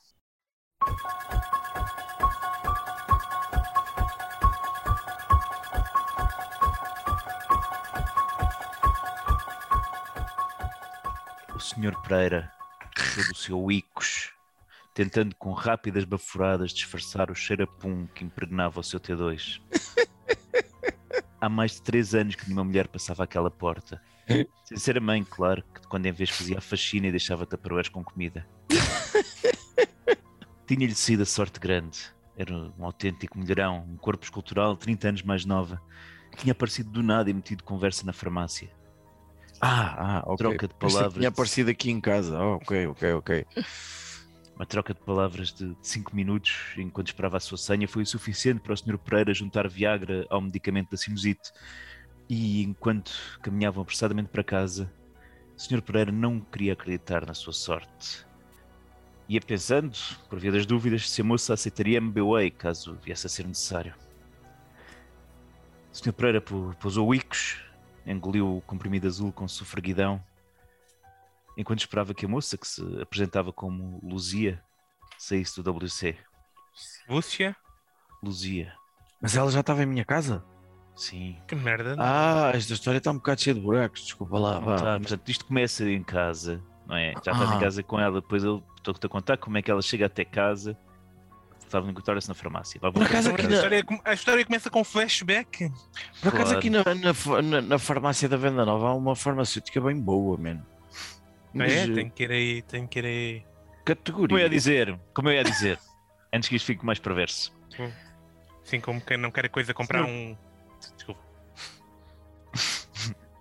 Sr. 11.81 11.97
Pereira, 12.03 12.53
todo 13.14 13.31
o 13.33 13.35
seu 13.35 13.73
icos, 13.73 14.35
tentando 14.93 15.35
com 15.37 15.51
rápidas 15.53 16.05
baforadas 16.05 16.73
disfarçar 16.73 17.31
o 17.31 17.35
cheiro 17.35 17.64
a 17.64 17.66
pum 17.66 18.07
que 18.09 18.23
impregnava 18.23 18.81
o 18.81 18.83
seu 18.83 19.01
T2. 19.01 19.62
Há 21.40 21.49
mais 21.49 21.73
de 21.73 21.83
três 21.83 22.14
anos 22.14 22.35
que 22.35 22.45
nenhuma 22.45 22.64
mulher 22.64 22.87
passava 22.87 23.25
aquela 23.25 23.51
porta. 23.51 24.03
Sinceramente, 24.62 25.31
claro, 25.31 25.64
que 25.75 25.81
quando 25.88 26.05
em 26.05 26.12
vez 26.12 26.29
fazia 26.29 26.59
a 26.59 26.61
faxina 26.61 27.07
e 27.07 27.11
deixava 27.11 27.47
taparoeiros 27.47 27.88
com 27.88 28.05
comida. 28.05 28.47
Tinha-lhe 30.66 30.95
sido 30.95 31.23
a 31.23 31.27
sorte 31.27 31.59
grande. 31.59 31.99
era 32.37 32.55
um 32.55 32.85
autêntico 32.85 33.38
mulherão, 33.38 33.87
um 33.88 33.97
corpo 33.97 34.23
escultural, 34.23 34.77
30 34.77 35.09
anos 35.09 35.23
mais 35.23 35.47
nova. 35.47 35.81
Tinha 36.37 36.53
aparecido 36.53 36.90
do 36.90 37.03
nada 37.03 37.31
e 37.31 37.33
metido 37.33 37.64
conversa 37.64 38.05
na 38.05 38.12
farmácia. 38.12 38.71
Ah, 39.61 39.94
ah, 39.99 40.23
ok. 40.27 40.37
Troca 40.37 40.68
de 40.68 40.75
palavras. 40.75 41.14
Tinha 41.14 41.29
aparecido 41.29 41.70
aqui 41.70 41.90
em 41.90 42.01
casa. 42.01 42.38
Oh, 42.42 42.55
ok, 42.55 42.87
ok, 42.87 43.12
ok. 43.12 43.46
Uma 44.57 44.66
troca 44.66 44.92
de 44.92 45.01
palavras 45.01 45.53
de 45.53 45.75
5 45.81 46.14
minutos 46.14 46.75
enquanto 46.77 47.09
esperava 47.09 47.38
a 47.38 47.40
sua 47.40 47.57
senha 47.57 47.88
foi 47.88 48.03
o 48.03 48.07
suficiente 48.07 48.61
para 48.61 48.75
o 48.75 48.77
Sr. 48.77 48.99
Pereira 48.99 49.33
juntar 49.33 49.66
Viagra 49.66 50.27
ao 50.29 50.40
medicamento 50.40 50.90
da 50.90 50.96
sinusite. 50.99 51.51
E 52.29 52.62
enquanto 52.62 53.11
caminhavam 53.42 53.83
apressadamente 53.83 54.29
para 54.29 54.44
casa, 54.44 54.92
o 55.57 55.61
Sr. 55.61 55.81
Pereira 55.81 56.12
não 56.12 56.40
queria 56.40 56.75
acreditar 56.75 57.27
na 57.27 57.33
sua 57.33 57.55
sorte. 57.55 58.27
Ia 59.29 59.40
pensando, 59.40 59.96
por 60.29 60.38
via 60.38 60.53
das 60.53 60.66
dúvidas, 60.66 61.09
se 61.09 61.20
a 61.20 61.25
moça 61.25 61.55
aceitaria 61.55 61.99
MBWay 61.99 62.51
caso 62.51 62.99
viesse 63.03 63.27
a 63.27 63.31
ser 63.31 63.46
necessário. 63.46 63.94
O 65.92 65.96
Sr. 65.96 66.12
Pereira 66.12 66.40
pousou 66.40 67.09
o 67.09 67.14
Icos, 67.14 67.62
engoliu 68.11 68.57
o 68.57 68.61
comprimido 68.62 69.07
azul 69.07 69.33
com 69.33 69.46
sufraguidão 69.49 70.23
enquanto 71.57 71.81
esperava 71.81 72.14
que 72.14 72.25
a 72.25 72.29
moça, 72.29 72.57
que 72.57 72.66
se 72.66 72.83
apresentava 73.03 73.53
como 73.53 74.01
Luzia, 74.03 74.62
saísse 75.18 75.61
do 75.62 75.70
WC. 75.73 76.16
Lúcia? 77.09 77.55
Luzia, 78.23 78.73
Mas 79.20 79.37
ela 79.37 79.51
já 79.51 79.61
estava 79.61 79.83
em 79.83 79.87
minha 79.87 80.05
casa? 80.05 80.44
sim. 80.94 81.38
Que 81.49 81.55
merda. 81.55 81.96
Ah, 81.99 82.53
esta 82.55 82.73
história 82.75 82.99
está 82.99 83.11
um 83.11 83.14
bocado 83.16 83.40
cheia 83.40 83.55
de 83.55 83.61
buracos. 83.61 84.03
Desculpa 84.03 84.38
lá. 84.38 84.59
vá. 84.59 84.77
Tá, 84.77 84.99
portanto, 85.01 85.29
isto 85.31 85.44
começa 85.46 85.88
em 85.88 86.03
casa, 86.03 86.62
não 86.87 86.94
é? 86.96 87.12
Já 87.25 87.33
estás 87.33 87.51
Ah. 87.53 87.57
em 87.57 87.61
casa 87.61 87.83
com 87.83 87.99
ela, 87.99 88.20
depois 88.20 88.44
eu 88.44 88.62
estou-te 88.77 89.07
a 89.07 89.09
contar 89.09 89.37
como 89.38 89.57
é 89.57 89.62
que 89.62 89.70
ela 89.70 89.81
chega 89.83 90.07
até 90.07 90.25
casa. 90.25 90.77
Estava 91.70 91.87
a 91.87 91.90
encontrar-se 91.92 92.28
na 92.28 92.35
farmácia. 92.35 92.80
Por 92.80 93.00
acaso 93.00 93.30
a, 93.30 93.35
aqui 93.35 93.46
história, 93.46 93.85
a 94.04 94.12
história 94.12 94.44
começa 94.44 94.68
com 94.68 94.83
flashback. 94.83 95.70
Por 96.20 96.28
acaso 96.30 96.44
Claro. 96.46 96.59
aqui 96.59 96.68
na, 96.68 96.83
na, 96.83 97.42
na- 97.42 97.61
na 97.62 97.78
farmácia 97.78 98.28
da 98.28 98.37
Venda 98.37 98.64
Nova 98.66 98.88
há 98.88 98.94
uma 98.94 99.14
farmacêutica 99.14 99.80
bem 99.80 99.96
boa, 99.96 100.37
mano. 100.37 100.66
Mas, 101.54 101.72
é, 101.72 101.85
eh, 101.85 101.94
tem 101.94 102.11
que 102.11 102.24
ir 102.24 102.30
aí, 102.33 102.62
tem 102.62 102.87
que 102.88 102.98
ir 102.98 103.04
aí. 103.04 103.46
Categoria. 103.85 104.26
Como 104.28 104.38
eu 104.40 104.42
ia 104.42 104.50
dizer, 104.50 104.98
como 105.14 105.28
eu 105.28 105.35
ia 105.35 105.44
dizer, 105.44 105.78
antes 106.35 106.48
que 106.48 106.56
isto 106.56 106.66
fique 106.66 106.85
mais 106.85 106.98
perverso. 106.98 107.52
Assim 108.66 108.80
como 108.80 109.00
quem 109.00 109.16
não 109.16 109.30
quer 109.30 109.48
coisa 109.48 109.72
comprar 109.72 110.04
um. 110.04 110.37
Desculpa. 110.96 111.20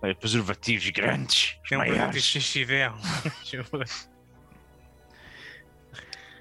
É, 0.02 0.14
preservativos 0.14 0.88
grandes, 0.90 1.58
Tem 1.68 1.76
um 1.76 1.80
maiores. 1.80 2.22
XXL. 2.24 2.94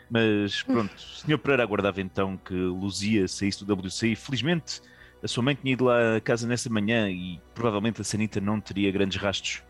Mas 0.10 0.63
pronto, 0.63 0.95
o 0.95 1.00
Sr. 1.00 1.38
Pereira 1.38 1.63
aguardava 1.63 2.02
então 2.02 2.36
que 2.36 2.54
Luzia 2.54 3.28
saísse 3.28 3.63
do 3.63 3.74
WC 3.74 4.08
e 4.08 4.15
felizmente 4.15 4.82
a 5.22 5.28
sua 5.28 5.43
mãe 5.43 5.54
tinha 5.54 5.74
ido 5.74 5.86
lá 5.86 6.15
a 6.15 6.22
casa 6.22 6.48
nessa 6.48 6.69
manhã 6.69 7.10
e 7.10 7.39
provavelmente 7.54 8.02
a 8.02 8.04
Sanita 8.04 8.39
não 8.39 8.60
teria 8.60 8.91
grandes 8.91 9.22
rastros. 9.22 9.62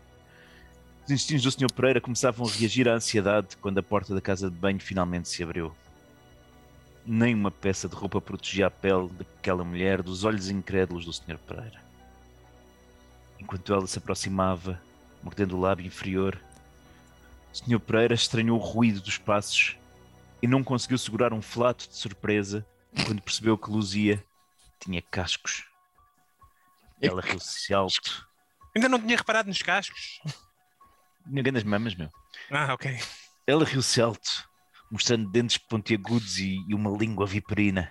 Os 1.04 1.10
instintos 1.10 1.42
do 1.42 1.50
Sr. 1.50 1.72
Pereira 1.72 2.00
começavam 2.00 2.46
a 2.46 2.50
reagir 2.50 2.88
à 2.88 2.94
ansiedade 2.94 3.56
quando 3.56 3.78
a 3.78 3.82
porta 3.82 4.14
da 4.14 4.20
casa 4.20 4.48
de 4.48 4.56
banho 4.56 4.78
finalmente 4.78 5.28
se 5.28 5.42
abriu. 5.42 5.74
Nem 7.04 7.34
uma 7.34 7.50
peça 7.50 7.88
de 7.88 7.96
roupa 7.96 8.20
protegia 8.20 8.68
a 8.68 8.70
pele 8.70 9.08
daquela 9.08 9.64
mulher 9.64 10.02
dos 10.02 10.22
olhos 10.22 10.48
incrédulos 10.48 11.04
do 11.04 11.12
Sr. 11.12 11.38
Pereira. 11.38 11.82
Enquanto 13.40 13.74
ela 13.74 13.86
se 13.88 13.98
aproximava, 13.98 14.80
mordendo 15.22 15.56
o 15.56 15.60
lábio 15.60 15.84
inferior, 15.84 16.40
o 17.52 17.56
Sr. 17.56 17.80
Pereira 17.80 18.14
estranhou 18.14 18.56
o 18.56 18.62
ruído 18.62 19.00
dos 19.00 19.18
passos 19.18 19.79
e 20.42 20.46
não 20.46 20.64
conseguiu 20.64 20.98
segurar 20.98 21.32
um 21.32 21.42
flato 21.42 21.88
de 21.88 21.96
surpresa 21.96 22.66
quando 23.06 23.22
percebeu 23.22 23.56
que 23.56 23.70
Luzia 23.70 24.24
tinha 24.78 25.02
cascos. 25.02 25.64
Ela 27.00 27.20
riu-se 27.20 27.72
alto. 27.72 28.26
Ainda 28.74 28.88
não 28.88 29.00
tinha 29.00 29.16
reparado 29.16 29.48
nos 29.48 29.62
cascos. 29.62 30.20
Tinha 31.28 31.42
grandes 31.42 31.64
mamas, 31.64 31.94
meu. 31.94 32.10
Ah, 32.50 32.72
ok. 32.74 32.98
Ela 33.46 33.64
riu-se 33.64 34.00
alto, 34.00 34.48
mostrando 34.90 35.30
dentes 35.30 35.58
pontiagudos 35.58 36.38
e, 36.38 36.64
e 36.68 36.74
uma 36.74 36.90
língua 36.96 37.26
viperina. 37.26 37.90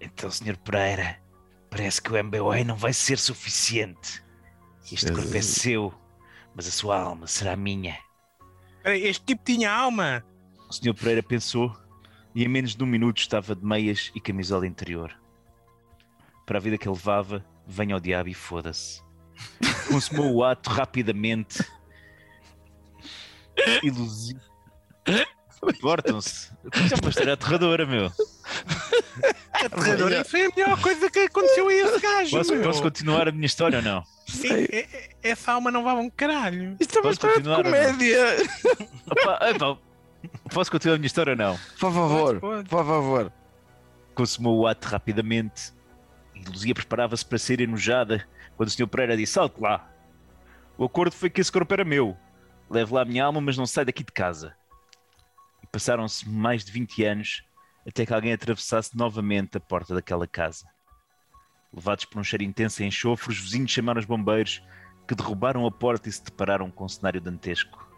Então, 0.00 0.30
Sr. 0.30 0.56
Pereira, 0.58 1.22
parece 1.70 2.02
que 2.02 2.12
o 2.12 2.24
MBOE 2.24 2.64
não 2.64 2.76
vai 2.76 2.92
ser 2.92 3.18
suficiente. 3.18 4.24
Este 4.90 5.12
corpo 5.12 5.36
é 5.36 5.42
seu, 5.42 5.94
mas 6.54 6.66
a 6.66 6.70
sua 6.70 7.00
alma 7.00 7.26
será 7.26 7.56
minha. 7.56 7.96
Este 8.84 9.24
tipo 9.24 9.42
tinha 9.44 9.72
alma. 9.72 10.24
O 10.68 10.72
Sr. 10.72 10.94
Pereira 10.94 11.22
pensou 11.22 11.76
e 12.34 12.44
em 12.44 12.48
menos 12.48 12.74
de 12.74 12.82
um 12.82 12.86
minuto 12.86 13.18
estava 13.18 13.54
de 13.54 13.64
meias 13.64 14.10
e 14.14 14.20
camisola 14.20 14.66
interior. 14.66 15.14
Para 16.46 16.58
a 16.58 16.60
vida 16.60 16.76
que 16.78 16.88
ele 16.88 16.96
levava, 16.96 17.44
venha 17.66 17.94
ao 17.94 18.00
diabo 18.00 18.28
e 18.28 18.34
foda-se. 18.34 19.02
Consumou 19.88 20.34
o 20.34 20.44
ato 20.44 20.70
rapidamente. 20.70 21.64
Luzia. 23.84 24.40
Cortam-se. 25.80 26.50
Isto 26.74 26.94
é 26.94 26.98
uma 27.00 27.10
história 27.10 27.32
aterradora, 27.34 27.86
meu. 27.86 28.10
Aterrador. 29.52 30.12
Isso 30.12 30.30
foi 30.30 30.46
a 30.46 30.50
melhor 30.56 30.80
coisa 30.80 31.10
que 31.10 31.18
aconteceu 31.20 31.68
a 31.68 31.72
esse 31.72 32.00
gajo. 32.00 32.36
Posso, 32.36 32.56
posso 32.60 32.82
continuar 32.82 33.28
a 33.28 33.32
minha 33.32 33.46
história 33.46 33.78
ou 33.78 33.84
não? 33.84 34.02
Sim, 34.32 34.66
é- 34.72 34.78
é- 34.80 35.10
essa 35.22 35.52
alma 35.52 35.70
não 35.70 35.84
vai 35.84 35.94
um 35.94 36.08
caralho. 36.10 36.76
Isto 36.80 36.98
é 36.98 37.00
uma 37.00 37.02
Posso 37.02 37.12
história 37.14 37.40
de 37.42 37.62
comédia. 37.62 38.18
Opa, 39.10 39.50
epá, 39.50 39.78
posso 40.52 40.70
continuar 40.70 40.94
a 40.96 40.98
minha 40.98 41.06
história 41.06 41.32
ou 41.32 41.36
não? 41.36 41.56
Por 41.78 41.92
favor, 41.92 42.40
Pode, 42.40 42.40
pode. 42.40 42.68
por 42.68 42.84
favor. 42.86 43.32
consumou 44.14 44.58
o 44.58 44.66
ato 44.66 44.88
rapidamente 44.88 45.72
e 46.34 46.40
Luzia 46.44 46.74
preparava-se 46.74 47.24
para 47.24 47.38
ser 47.38 47.60
enojada 47.60 48.26
quando 48.56 48.68
o 48.68 48.72
Sr. 48.72 48.86
Pereira 48.86 49.16
disse: 49.16 49.32
Salte 49.34 49.60
lá. 49.60 49.88
O 50.78 50.84
acordo 50.84 51.14
foi 51.14 51.28
que 51.30 51.40
esse 51.40 51.52
corpo 51.52 51.72
era 51.74 51.84
meu. 51.84 52.16
Levo 52.70 52.94
lá 52.94 53.02
a 53.02 53.04
minha 53.04 53.24
alma, 53.24 53.40
mas 53.40 53.56
não 53.58 53.66
sai 53.66 53.84
daqui 53.84 54.02
de 54.02 54.12
casa. 54.12 54.54
E 55.62 55.66
passaram-se 55.66 56.26
mais 56.28 56.64
de 56.64 56.72
20 56.72 57.04
anos 57.04 57.42
até 57.86 58.06
que 58.06 58.14
alguém 58.14 58.32
atravessasse 58.32 58.96
novamente 58.96 59.56
a 59.58 59.60
porta 59.60 59.94
daquela 59.94 60.26
casa. 60.26 60.66
Levados 61.74 62.04
por 62.04 62.20
um 62.20 62.24
cheiro 62.24 62.44
intenso 62.44 62.82
em 62.82 62.88
enxofre, 62.88 63.32
os 63.32 63.38
vizinhos 63.38 63.70
chamaram 63.70 63.98
os 63.98 64.04
bombeiros 64.04 64.62
que 65.08 65.14
derrubaram 65.14 65.66
a 65.66 65.70
porta 65.70 66.08
e 66.08 66.12
se 66.12 66.22
depararam 66.22 66.70
com 66.70 66.84
um 66.84 66.88
cenário 66.88 67.20
dantesco. 67.20 67.88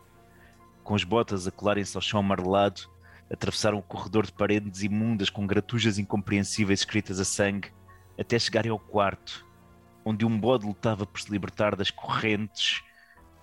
Com 0.82 0.94
as 0.94 1.02
botas 1.02 1.46
a 1.46 1.50
colarem-se 1.50 1.96
ao 1.96 2.02
chão 2.02 2.20
amarelado, 2.20 2.82
atravessaram 3.30 3.78
o 3.78 3.82
corredor 3.82 4.26
de 4.26 4.32
paredes 4.32 4.82
imundas 4.82 5.30
com 5.30 5.46
gratujas 5.46 5.98
incompreensíveis 5.98 6.80
escritas 6.80 7.18
a 7.18 7.24
sangue, 7.24 7.72
até 8.18 8.38
chegarem 8.38 8.70
ao 8.70 8.78
quarto, 8.78 9.44
onde 10.04 10.24
um 10.24 10.38
bode 10.38 10.66
lutava 10.66 11.06
por 11.06 11.20
se 11.20 11.30
libertar 11.30 11.74
das 11.74 11.90
correntes, 11.90 12.82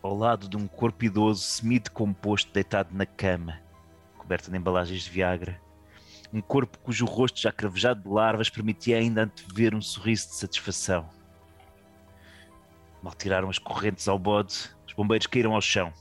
ao 0.01 0.15
lado 0.15 0.47
de 0.47 0.55
um 0.55 0.67
corpo 0.67 1.03
idoso 1.05 1.41
semi-decomposto 1.41 2.53
deitado 2.53 2.95
na 2.95 3.05
cama, 3.05 3.59
coberto 4.17 4.49
de 4.49 4.57
embalagens 4.57 5.03
de 5.03 5.09
Viagra. 5.09 5.59
Um 6.33 6.41
corpo 6.41 6.79
cujo 6.79 7.05
rosto 7.05 7.39
já 7.39 7.51
cravejado 7.51 8.01
de 8.01 8.07
larvas 8.07 8.49
permitia 8.49 8.97
ainda 8.97 9.23
antever 9.23 9.75
um 9.75 9.81
sorriso 9.81 10.29
de 10.29 10.35
satisfação. 10.35 11.09
Mal 13.03 13.13
tiraram 13.13 13.49
as 13.49 13.59
correntes 13.59 14.07
ao 14.07 14.17
bode, 14.17 14.69
os 14.87 14.93
bombeiros 14.93 15.27
caíram 15.27 15.55
ao 15.55 15.61
chão. 15.61 15.91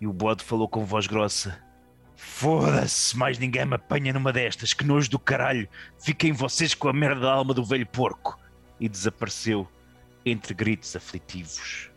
E 0.00 0.06
o 0.06 0.12
bode 0.12 0.42
falou 0.42 0.66
com 0.66 0.84
voz 0.84 1.06
grossa: 1.06 1.60
Foda-se, 2.16 3.16
mais 3.16 3.38
ninguém 3.38 3.66
me 3.66 3.74
apanha 3.74 4.12
numa 4.12 4.32
destas, 4.32 4.72
que 4.72 4.84
nojo 4.84 5.10
do 5.10 5.18
caralho. 5.18 5.68
Fiquem 5.98 6.32
vocês 6.32 6.74
com 6.74 6.88
a 6.88 6.92
merda 6.92 7.22
da 7.22 7.32
alma 7.32 7.52
do 7.52 7.64
velho 7.64 7.86
porco. 7.86 8.38
E 8.78 8.88
desapareceu 8.88 9.68
entre 10.24 10.54
gritos 10.54 10.96
aflitivos. 10.96 11.89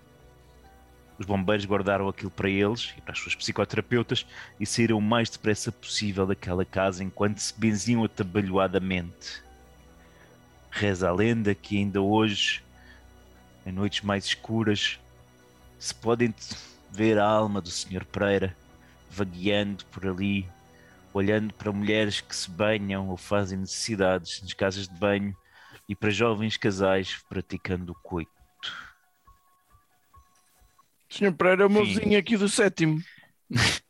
Os 1.23 1.27
bombeiros 1.27 1.65
guardaram 1.65 2.09
aquilo 2.09 2.29
para 2.29 2.49
eles 2.49 2.93
e 2.97 3.01
para 3.01 3.13
as 3.13 3.19
suas 3.19 3.33
psicoterapeutas 3.33 4.25
e 4.59 4.65
saíram 4.65 4.97
o 4.97 5.01
mais 5.01 5.29
depressa 5.29 5.71
possível 5.71 6.27
daquela 6.27 6.65
casa 6.65 7.01
enquanto 7.01 7.37
se 7.37 7.57
benziam 7.57 8.03
atabalhoadamente. 8.03 9.41
Reza 10.69 11.07
a 11.07 11.13
lenda 11.13 11.55
que 11.55 11.77
ainda 11.77 12.01
hoje, 12.01 12.61
em 13.65 13.71
noites 13.71 14.01
mais 14.01 14.25
escuras, 14.25 14.99
se 15.79 15.95
podem 15.95 16.35
ver 16.91 17.17
a 17.17 17.25
alma 17.25 17.61
do 17.61 17.69
Sr. 17.69 18.03
Pereira 18.03 18.53
vagueando 19.09 19.85
por 19.85 20.05
ali, 20.05 20.45
olhando 21.13 21.53
para 21.53 21.71
mulheres 21.71 22.19
que 22.19 22.35
se 22.35 22.51
banham 22.51 23.07
ou 23.07 23.15
fazem 23.15 23.59
necessidades 23.59 24.41
nas 24.41 24.51
casas 24.51 24.89
de 24.89 24.95
banho 24.95 25.33
e 25.87 25.95
para 25.95 26.09
jovens 26.09 26.57
casais 26.57 27.23
praticando 27.29 27.93
o 27.93 27.95
coito. 27.95 28.42
Sr. 31.13 31.33
Pereira 31.33 31.63
é 31.63 31.65
o 31.65 31.69
meu 31.69 31.85
Sim. 31.85 31.93
vizinho 31.93 32.19
aqui 32.19 32.37
do 32.37 32.49
sétimo. 32.49 33.01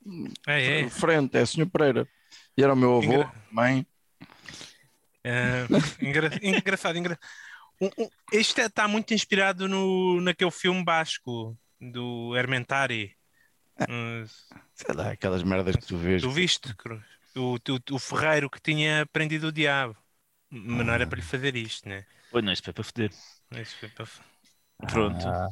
É, 0.45 0.81
é. 0.81 0.89
Frente, 0.89 1.37
é 1.37 1.45
Sr. 1.45 1.65
Pereira. 1.69 2.05
E 2.57 2.61
era 2.63 2.73
o 2.73 2.75
meu 2.75 2.97
avô, 2.97 3.03
Engra- 3.13 3.33
mãe. 3.49 3.87
É, 5.23 5.65
engra- 6.01 6.29
engraçado, 6.43 6.97
engra... 6.97 7.17
um, 7.79 7.85
um, 7.97 8.09
Este 8.31 8.59
está 8.61 8.87
muito 8.87 9.13
inspirado 9.13 9.67
no, 9.69 10.19
naquele 10.19 10.51
filme 10.51 10.83
basco 10.83 11.57
do 11.79 12.35
Hermentari. 12.35 13.15
Sei 14.75 14.93
lá, 14.93 15.11
aquelas 15.11 15.43
merdas 15.43 15.75
que 15.77 15.85
tu 15.85 15.97
vês. 15.97 16.21
tu 16.21 16.29
viste, 16.29 16.75
Cruz? 16.75 17.01
o, 17.35 17.55
o, 17.55 17.95
o 17.95 17.99
ferreiro 17.99 18.49
que 18.49 18.59
tinha 18.61 19.05
prendido 19.11 19.47
o 19.47 19.51
diabo. 19.51 19.95
Mas 20.49 20.85
não 20.85 20.93
era 20.93 21.07
para 21.07 21.15
lhe 21.17 21.25
fazer 21.25 21.55
isto, 21.55 21.87
né? 21.87 22.05
Oi, 22.33 22.41
não, 22.41 22.51
isto 22.51 22.65
foi 22.65 22.73
para 22.73 22.83
foder. 22.83 23.11
Isso 23.55 23.77
foi 23.79 23.89
para- 23.89 24.07
Pronto. 24.91 25.25
Ah, 25.27 25.47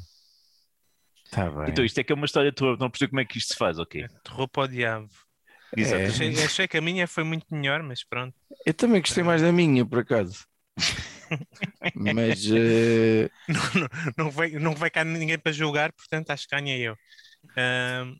tá 1.31 1.49
bem. 1.49 1.69
Então, 1.69 1.83
isto 1.83 1.99
é 1.99 2.03
que 2.03 2.11
é 2.11 2.15
uma 2.15 2.25
história 2.25 2.51
tua, 2.51 2.77
não 2.77 2.89
percebo 2.89 3.11
como 3.11 3.21
é 3.21 3.25
que 3.25 3.37
isto 3.37 3.53
se 3.53 3.57
faz, 3.57 3.79
ok? 3.79 4.05
Terror 4.23 4.47
para 4.47 4.63
o 4.63 4.67
diabo. 4.67 5.09
Exato. 5.75 6.01
É. 6.01 6.05
Achei, 6.07 6.43
achei 6.43 6.67
que 6.67 6.77
a 6.77 6.81
minha 6.81 7.07
foi 7.07 7.23
muito 7.23 7.45
melhor, 7.49 7.81
mas 7.81 8.03
pronto. 8.03 8.35
Eu 8.65 8.73
também 8.73 9.01
gostei 9.01 9.23
mais 9.23 9.41
da 9.41 9.51
minha, 9.51 9.85
por 9.85 9.99
acaso. 9.99 10.45
Mas 11.95 12.45
eh, 12.45 13.29
Não, 13.47 13.81
não, 13.81 13.89
não, 14.17 14.31
vai, 14.31 14.49
não 14.51 14.75
vai 14.75 14.89
cá 14.89 15.03
ninguém 15.03 15.37
para 15.37 15.51
julgar, 15.51 15.91
portanto 15.93 16.29
acho 16.29 16.47
que 16.47 16.55
ganhei 16.55 16.81
eu. 16.81 16.97
Ahm, 17.57 18.15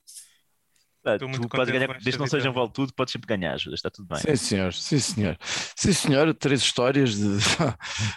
Ah, 1.03 1.17
tu 1.17 1.25
podes 1.49 1.71
ganhar, 1.73 1.87
desde 1.93 2.11
que 2.11 2.17
não 2.19 2.27
seja 2.27 2.49
um 2.49 2.53
vale 2.53 2.69
tudo, 2.71 2.93
podes 2.93 3.11
sempre 3.11 3.27
ganhar, 3.27 3.53
ajuda, 3.53 3.75
está 3.75 3.89
tudo 3.89 4.07
bem. 4.07 4.19
sim, 4.19 4.35
senhor, 4.35 4.73
sim, 4.73 4.99
senhor. 4.99 5.37
Sim, 5.75 5.93
senhor, 5.93 6.33
três 6.35 6.61
histórias 6.61 7.15
de, 7.15 7.37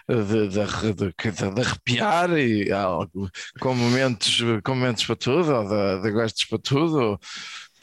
de, 0.08 0.48
de, 0.48 0.48
de- 0.48 0.94
de- 0.94 1.54
de 1.54 1.60
arrepiar 1.60 2.30
e 2.38 2.70
algo 2.72 3.30
com 3.60 3.74
momentos, 3.74 4.38
com 4.62 4.74
momentos 4.74 5.04
para 5.06 5.16
tudo, 5.16 5.52
ou 5.54 5.68
de, 5.68 6.02
de 6.02 6.10
gostos 6.10 6.44
para 6.44 6.58
tudo, 6.58 7.18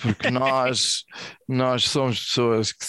porque 0.02 0.30
nós, 0.30 1.04
nós 1.48 1.90
somos 1.90 2.20
pessoas 2.26 2.72
que 2.72 2.86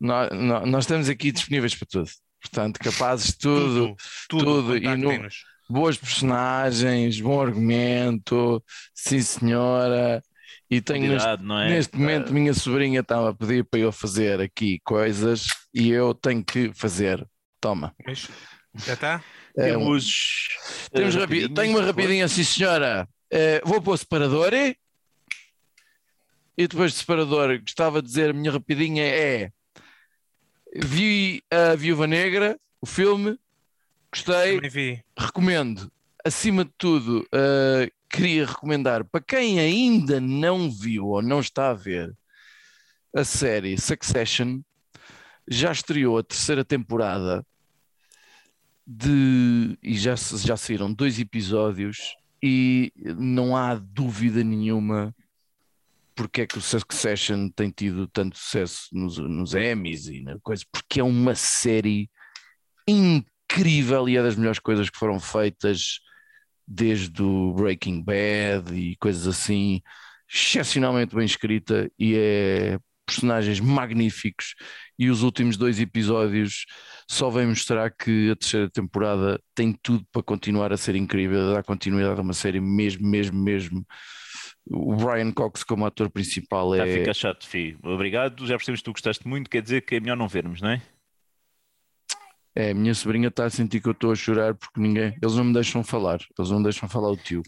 nós, 0.00 0.28
nós, 0.66 0.84
estamos 0.84 1.08
aqui 1.08 1.32
disponíveis 1.32 1.74
para 1.74 1.88
tudo. 1.90 2.10
Portanto, 2.42 2.78
capazes 2.80 3.28
de 3.32 3.38
tudo, 3.38 3.94
tudo, 4.28 4.44
tudo, 4.44 4.76
e 4.76 4.96
no- 4.96 5.08
boas 5.70 5.96
personagens, 5.96 7.20
bom 7.20 7.40
argumento, 7.40 8.62
sim 8.94 9.20
senhora. 9.22 10.22
E 10.72 10.80
tenho 10.80 11.12
neste, 11.12 11.28
Cuidado, 11.28 11.52
é? 11.60 11.68
neste 11.68 11.98
momento, 11.98 12.32
minha 12.32 12.54
sobrinha 12.54 13.00
estava 13.00 13.28
a 13.28 13.34
pedir 13.34 13.62
para 13.62 13.78
eu 13.80 13.92
fazer 13.92 14.40
aqui 14.40 14.80
coisas 14.82 15.46
e 15.74 15.90
eu 15.90 16.14
tenho 16.14 16.42
que 16.42 16.72
fazer. 16.72 17.28
Toma. 17.60 17.94
Já 18.74 18.94
está? 18.94 19.22
É, 19.54 19.64
Temos, 19.72 20.48
temos 20.90 21.14
eh, 21.14 21.18
rapi- 21.18 21.48
tenho 21.52 21.76
uma 21.76 21.84
rapidinha, 21.84 22.26
sim 22.26 22.42
senhora. 22.42 23.06
Eh, 23.30 23.60
vou 23.66 23.82
pôr 23.82 23.92
o 23.92 23.98
separador 23.98 24.54
e 24.54 24.74
e 26.56 26.66
depois 26.66 26.92
de 26.92 26.98
separador, 27.00 27.60
gostava 27.60 28.00
de 28.00 28.08
dizer 28.08 28.30
a 28.30 28.32
minha 28.32 28.50
rapidinha 28.50 29.04
é 29.04 29.50
vi 30.74 31.42
a 31.50 31.74
Viúva 31.74 32.06
Negra, 32.06 32.58
o 32.80 32.86
filme, 32.86 33.38
gostei, 34.10 34.58
recomendo. 35.18 35.92
Acima 36.24 36.64
de 36.64 36.70
tudo, 36.78 37.26
uh, 37.34 37.92
queria 38.12 38.46
recomendar 38.46 39.04
para 39.04 39.22
quem 39.22 39.58
ainda 39.58 40.20
não 40.20 40.70
viu 40.70 41.06
ou 41.06 41.22
não 41.22 41.40
está 41.40 41.70
a 41.70 41.74
ver 41.74 42.14
a 43.16 43.24
série 43.24 43.78
Succession, 43.78 44.60
já 45.48 45.72
estreou 45.72 46.18
a 46.18 46.22
terceira 46.22 46.64
temporada 46.64 47.44
de, 48.86 49.78
e 49.82 49.96
já, 49.96 50.14
já 50.14 50.56
saíram 50.56 50.92
dois 50.92 51.18
episódios 51.18 52.14
e 52.42 52.92
não 52.96 53.56
há 53.56 53.74
dúvida 53.74 54.44
nenhuma 54.44 55.14
porque 56.14 56.42
é 56.42 56.46
que 56.46 56.58
o 56.58 56.62
Succession 56.62 57.48
tem 57.48 57.70
tido 57.70 58.06
tanto 58.06 58.36
sucesso 58.36 58.88
nos, 58.92 59.16
nos 59.16 59.54
Emmys 59.54 60.06
e 60.08 60.20
na 60.20 60.38
coisa, 60.40 60.62
porque 60.70 61.00
é 61.00 61.04
uma 61.04 61.34
série 61.34 62.10
incrível 62.86 64.06
e 64.08 64.18
é 64.18 64.22
das 64.22 64.36
melhores 64.36 64.58
coisas 64.58 64.90
que 64.90 64.98
foram 64.98 65.18
feitas 65.18 66.00
desde 66.66 67.22
o 67.22 67.52
Breaking 67.52 68.02
Bad 68.02 68.74
e 68.74 68.96
coisas 68.96 69.26
assim, 69.26 69.80
excepcionalmente 70.32 71.14
bem 71.14 71.24
escrita 71.24 71.90
e 71.98 72.14
é 72.16 72.78
personagens 73.04 73.60
magníficos 73.60 74.54
e 74.98 75.10
os 75.10 75.22
últimos 75.22 75.56
dois 75.56 75.80
episódios 75.80 76.64
só 77.08 77.28
vêm 77.28 77.46
mostrar 77.46 77.90
que 77.90 78.30
a 78.30 78.36
terceira 78.36 78.70
temporada 78.70 79.40
tem 79.54 79.76
tudo 79.82 80.06
para 80.12 80.22
continuar 80.22 80.72
a 80.72 80.76
ser 80.76 80.94
incrível, 80.94 81.50
a 81.50 81.54
dar 81.54 81.62
continuidade 81.62 82.18
a 82.18 82.22
uma 82.22 82.32
série 82.32 82.60
mesmo, 82.60 83.06
mesmo, 83.06 83.42
mesmo. 83.42 83.84
O 84.64 84.94
Brian 84.94 85.32
Cox 85.32 85.64
como 85.64 85.84
ator 85.84 86.08
principal 86.08 86.72
a 86.72 86.86
é, 86.86 86.98
ficar 86.98 87.14
chato, 87.14 87.46
filho. 87.46 87.78
Obrigado, 87.82 88.46
já 88.46 88.56
percebemos 88.56 88.80
que 88.80 88.84
tu 88.84 88.92
gostaste 88.92 89.26
muito, 89.26 89.50
quer 89.50 89.60
dizer 89.60 89.82
que 89.82 89.96
é 89.96 90.00
melhor 90.00 90.16
não 90.16 90.28
vermos, 90.28 90.60
não 90.60 90.70
é? 90.70 90.80
É 92.54 92.74
minha 92.74 92.94
sobrinha 92.94 93.28
está 93.28 93.44
a 93.46 93.50
sentir 93.50 93.80
que 93.80 93.88
eu 93.88 93.92
estou 93.92 94.12
a 94.12 94.14
chorar 94.14 94.54
porque 94.54 94.80
ninguém, 94.80 95.16
eles 95.22 95.34
não 95.36 95.44
me 95.44 95.52
deixam 95.54 95.82
falar, 95.82 96.20
eles 96.38 96.50
não 96.50 96.62
deixam 96.62 96.88
falar 96.88 97.10
o 97.10 97.16
tio. 97.16 97.42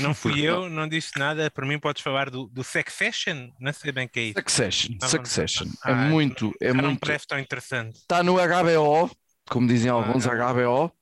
Não 0.00 0.14
fui 0.14 0.40
eu, 0.40 0.68
não 0.68 0.88
disse 0.88 1.18
nada. 1.18 1.50
Para 1.50 1.66
mim, 1.66 1.78
podes 1.78 2.02
falar 2.02 2.30
do, 2.30 2.46
do 2.48 2.62
Succession? 2.64 3.50
Não 3.60 3.72
sei 3.72 3.90
bem 3.92 4.06
o 4.06 4.08
que 4.08 4.20
é 4.20 4.22
isso. 4.24 4.38
Succession, 4.38 4.96
Ah, 5.02 5.08
Succession. 5.08 5.68
ah, 5.84 5.90
é 5.90 5.94
ah, 5.94 5.96
muito, 6.08 6.52
é 6.60 6.72
me 6.72 6.82
muito. 6.82 7.00
parece 7.00 7.26
tão 7.26 7.38
interessante. 7.38 7.96
Está 7.96 8.22
no 8.22 8.34
HBO, 8.36 9.10
como 9.48 9.66
dizem 9.66 9.90
alguns, 9.90 10.26
Ah. 10.26 10.34
HBO, 10.52 10.92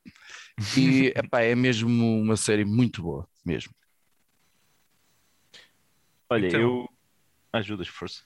e 0.77 1.13
epá, 1.17 1.43
é 1.43 1.55
mesmo 1.55 2.19
uma 2.21 2.37
série 2.37 2.65
muito 2.65 3.03
boa, 3.03 3.29
mesmo. 3.45 3.73
Olha, 6.31 6.49
Então- 6.49 6.61
eu. 6.61 6.89
Ajudas, 7.53 7.89
força. 7.89 8.23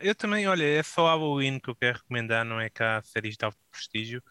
Eu 0.00 0.14
também, 0.14 0.46
olha, 0.48 0.64
é 0.64 0.82
só 0.82 1.06
Halloween 1.06 1.58
que 1.60 1.68
eu 1.68 1.76
quero 1.76 1.98
recomendar, 1.98 2.44
não 2.44 2.58
é 2.60 2.70
cá 2.70 3.02
séries 3.02 3.36
de 3.36 3.44
alto 3.44 3.58
prestígio. 3.70 4.22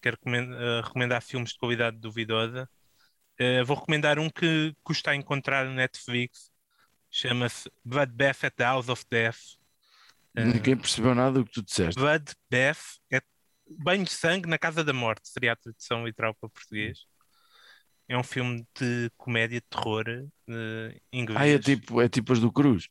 Quero 0.00 0.16
recomend- 0.16 0.54
eh, 0.54 0.80
recomendar 0.82 1.22
filmes 1.22 1.50
de 1.50 1.58
qualidade 1.58 1.96
duvidosa. 1.98 2.68
Eh, 3.38 3.64
vou 3.64 3.76
recomendar 3.76 4.18
um 4.18 4.30
que 4.30 4.74
custa 4.82 5.10
a 5.10 5.16
encontrar 5.16 5.64
no 5.66 5.74
Netflix. 5.74 6.50
Chama-se 7.10 7.70
Bloodbath 7.84 8.44
at 8.44 8.54
the 8.54 8.64
House 8.64 8.88
of 8.88 9.04
Death. 9.10 9.38
Eh, 10.36 10.44
Ninguém 10.44 10.76
percebeu 10.76 11.14
nada 11.14 11.32
do 11.32 11.44
que 11.44 11.52
tu 11.52 11.62
disseste. 11.62 12.00
Bloodbath 12.00 12.98
é 13.12 13.20
banho 13.78 14.04
de 14.04 14.10
sangue 14.10 14.48
na 14.48 14.58
casa 14.58 14.84
da 14.84 14.92
morte, 14.92 15.28
seria 15.28 15.52
a 15.52 15.56
tradução 15.56 16.06
literal 16.06 16.34
para 16.34 16.48
português. 16.48 17.06
É 18.08 18.16
um 18.16 18.22
filme 18.22 18.66
de 18.78 19.10
comédia 19.16 19.60
de 19.60 19.66
terror 19.68 20.04
eh, 20.08 21.00
inglês. 21.12 21.40
Ah, 21.40 21.48
é 21.48 21.58
tipo, 21.58 22.00
é 22.00 22.08
tipo 22.08 22.32
as 22.32 22.40
do 22.40 22.52
Cruz. 22.52 22.88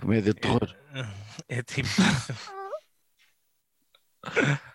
Comédia 0.00 0.34
de 0.34 0.40
terror. 0.40 0.74
É 1.48 1.62
tipo. 1.62 1.88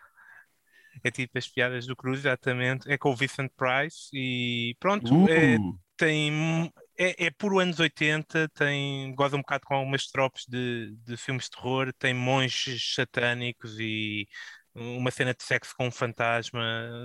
é 1.04 1.12
tipo 1.12 1.38
as 1.38 1.48
piadas 1.48 1.86
do 1.86 1.96
Cruz, 1.96 2.20
exatamente. 2.20 2.92
É 2.92 2.98
com 2.98 3.12
o 3.12 3.16
Vincent 3.16 3.52
Price 3.56 4.10
e 4.14 4.76
pronto, 4.80 5.30
é, 5.30 5.58
Uh, 5.58 5.80
tem, 5.98 6.72
é, 6.98 7.26
é 7.26 7.32
puro 7.32 7.60
anos 7.60 7.80
80, 7.80 8.48
tem, 8.50 9.14
goza 9.16 9.36
um 9.36 9.42
bocado 9.42 9.66
com 9.66 9.76
algumas 9.76 10.08
tropes 10.08 10.46
de, 10.48 10.96
de 11.04 11.18
filmes 11.18 11.46
de 11.46 11.52
terror, 11.52 11.94
tem 12.00 12.14
monges 12.14 12.94
satânicos 12.96 13.78
e 13.80 14.28
uma 14.74 15.12
cena 15.12 15.34
de 15.34 15.44
sexo 15.44 15.74
com 15.78 15.88
um 15.88 15.92
fantasma. 15.92 16.62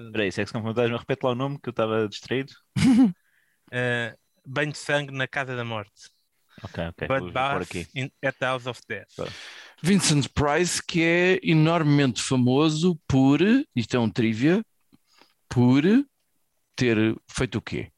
Espera 0.07 0.25
aí, 0.25 0.33
Sexo 0.33 0.53
com 0.53 0.63
Fantasma, 0.63 0.99
repete 0.99 1.25
lá 1.25 1.33
o 1.33 1.35
nome 1.35 1.59
que 1.61 1.69
eu 1.69 1.73
estava 1.73 2.09
distraído. 2.09 2.53
eh, 3.73 4.17
banho 4.47 4.73
de 4.73 4.79
sangue 4.79 5.13
na 5.13 5.27
casa 5.27 5.57
da 5.57 5.65
morte. 5.65 6.14
Ok, 6.63 6.85
ok, 6.89 7.09
Bloodbath 7.09 7.63
aqui. 7.63 7.87
in- 7.95 8.11
at 8.25 8.37
the 8.39 8.47
House 8.47 8.67
of 8.67 8.81
Death. 8.89 9.09
Tá. 9.17 9.27
Vincent 9.83 10.29
Price, 10.29 10.83
que 10.83 11.03
é 11.03 11.41
enormemente 11.43 12.23
famoso 12.23 12.99
por, 13.07 13.41
isto 13.75 13.97
é 13.97 13.99
um 14.01 14.09
trivia, 14.09 14.65
por 15.49 15.83
ter 16.77 16.97
feito 17.29 17.59
o 17.59 17.63
quê? 17.63 17.91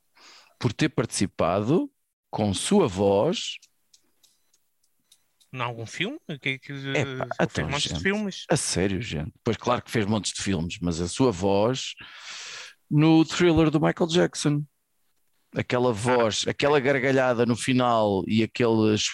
Por 0.58 0.72
ter 0.72 0.88
participado 0.88 1.90
com 2.30 2.52
sua 2.52 2.88
voz 2.88 3.56
Em 5.52 5.60
algum 5.60 5.86
filme? 5.86 6.18
Que, 6.40 6.58
que, 6.58 6.72
Epá, 6.72 6.98
ele 6.98 7.16
fez 7.18 7.30
então, 7.40 7.68
montes 7.68 7.82
de 7.84 7.88
gente. 7.90 8.02
filmes. 8.02 8.44
A 8.50 8.56
sério, 8.56 9.00
gente. 9.00 9.32
Pois 9.44 9.56
claro 9.56 9.82
que 9.82 9.90
fez 9.90 10.04
montes 10.04 10.32
de 10.32 10.42
filmes, 10.42 10.78
mas 10.82 11.00
a 11.00 11.08
sua 11.08 11.30
voz 11.30 11.94
no 12.90 13.24
thriller 13.24 13.70
do 13.70 13.80
Michael 13.80 14.08
Jackson. 14.10 14.64
Aquela 15.56 15.92
voz, 15.92 16.44
aquela 16.46 16.78
gargalhada 16.78 17.46
no 17.46 17.56
final 17.56 18.22
e 18.26 18.42
aqueles, 18.42 19.06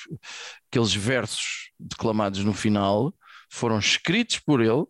aqueles 0.69 0.93
versos 0.93 1.71
declamados 1.79 2.45
no 2.45 2.53
final 2.53 3.15
foram 3.49 3.79
escritos 3.79 4.41
por 4.41 4.61
ele 4.61 4.85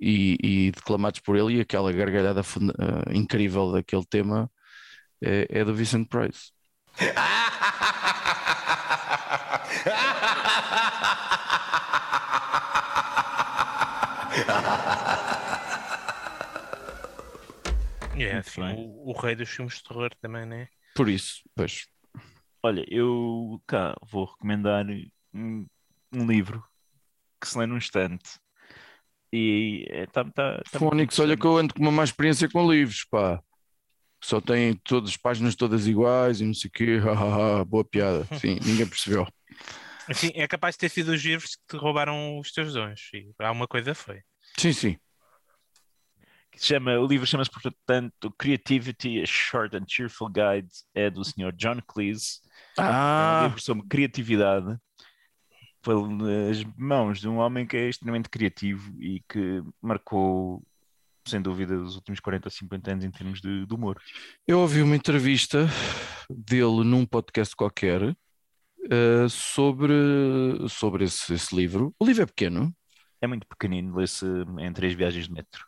e, 0.00 0.38
e 0.42 0.72
declamados 0.72 1.20
por 1.20 1.36
ele, 1.36 1.58
e 1.58 1.60
aquela 1.60 1.92
gargalhada 1.92 2.40
eh, 2.40 3.14
incrível 3.14 3.70
daquele 3.70 4.04
tema 4.04 4.50
é, 5.22 5.46
é 5.50 5.64
do 5.64 5.74
Vincent 5.74 6.08
Price. 6.08 6.50
É, 18.14 18.36
assim, 18.36 18.60
o, 18.60 19.10
o 19.10 19.12
rei 19.12 19.34
dos 19.34 19.48
filmes 19.48 19.76
de 19.76 19.84
terror 19.84 20.10
também, 20.20 20.46
né? 20.46 20.68
Por 20.94 21.08
isso, 21.08 21.42
pois. 21.54 21.86
Olha, 22.62 22.84
eu 22.88 23.60
cá 23.66 23.96
vou 24.02 24.26
recomendar 24.26 24.86
um, 25.34 25.66
um 26.12 26.26
livro 26.26 26.62
que 27.40 27.48
se 27.48 27.58
lê 27.58 27.66
num 27.66 27.76
instante. 27.76 28.38
E 29.32 29.86
é, 29.88 30.06
tá, 30.06 30.24
tá, 30.24 30.62
tá 30.70 30.78
Fónix, 30.78 31.18
olha 31.18 31.36
que 31.36 31.46
eu 31.46 31.56
ando 31.56 31.74
com 31.74 31.80
uma 31.80 31.90
má 31.90 32.04
experiência 32.04 32.48
com 32.48 32.70
livros, 32.70 33.04
pá. 33.10 33.42
Só 34.22 34.40
tem 34.40 34.76
todas 34.84 35.10
as 35.10 35.16
páginas 35.16 35.56
todas 35.56 35.88
iguais 35.88 36.40
e 36.40 36.44
não 36.44 36.54
sei 36.54 36.68
o 36.68 36.72
quê. 36.72 37.00
Boa 37.66 37.84
piada. 37.84 38.24
Sim, 38.38 38.58
ninguém 38.64 38.86
percebeu. 38.86 39.26
Assim, 40.08 40.30
é 40.34 40.46
capaz 40.46 40.74
de 40.74 40.80
ter 40.80 40.88
sido 40.90 41.12
os 41.12 41.24
livros 41.24 41.56
que 41.56 41.62
te 41.68 41.76
roubaram 41.76 42.38
os 42.38 42.52
teus 42.52 42.74
dons. 42.74 43.10
E 43.14 43.32
alguma 43.38 43.66
coisa 43.66 43.94
foi. 43.94 44.20
Sim, 44.58 44.72
sim. 44.72 44.96
Que 46.52 46.64
chama, 46.64 46.98
o 46.98 47.06
livro 47.06 47.26
chama-se, 47.26 47.50
portanto, 47.50 48.30
Creativity, 48.38 49.22
a 49.22 49.26
Short 49.26 49.76
and 49.76 49.84
Cheerful 49.88 50.28
Guide, 50.28 50.68
é 50.94 51.10
do 51.10 51.24
Sr. 51.24 51.52
John 51.56 51.80
Cleese. 51.86 52.40
É 52.76 52.82
um 52.82 52.84
Ah, 52.84 53.42
livro 53.44 53.60
sobre 53.62 53.86
criatividade 53.88 54.76
pelas 55.82 56.62
mãos 56.76 57.20
de 57.20 57.28
um 57.28 57.38
homem 57.38 57.66
que 57.66 57.76
é 57.76 57.88
extremamente 57.88 58.28
criativo 58.28 58.92
e 59.00 59.20
que 59.28 59.62
marcou, 59.80 60.62
sem 61.26 61.40
dúvida, 61.42 61.76
os 61.76 61.96
últimos 61.96 62.20
40 62.20 62.46
ou 62.48 62.50
50 62.52 62.92
anos 62.92 63.04
em 63.04 63.10
termos 63.10 63.40
de, 63.40 63.66
de 63.66 63.74
humor. 63.74 64.00
eu 64.46 64.60
ouvi 64.60 64.82
uma 64.82 64.96
entrevista 64.96 65.66
dele 66.30 66.84
num 66.84 67.04
podcast 67.06 67.54
qualquer 67.56 68.16
eh, 68.90 69.28
sobre, 69.28 69.92
sobre 70.68 71.04
esse, 71.04 71.34
esse 71.34 71.54
livro. 71.54 71.94
O 71.98 72.04
livro 72.04 72.22
é 72.22 72.26
pequeno, 72.26 72.74
É 73.20 73.26
muito 73.26 73.46
pequenino, 73.46 73.96
lê-se 73.96 74.24
em 74.60 74.72
três 74.72 74.94
viagens 74.94 75.26
de 75.26 75.32
metro. 75.32 75.66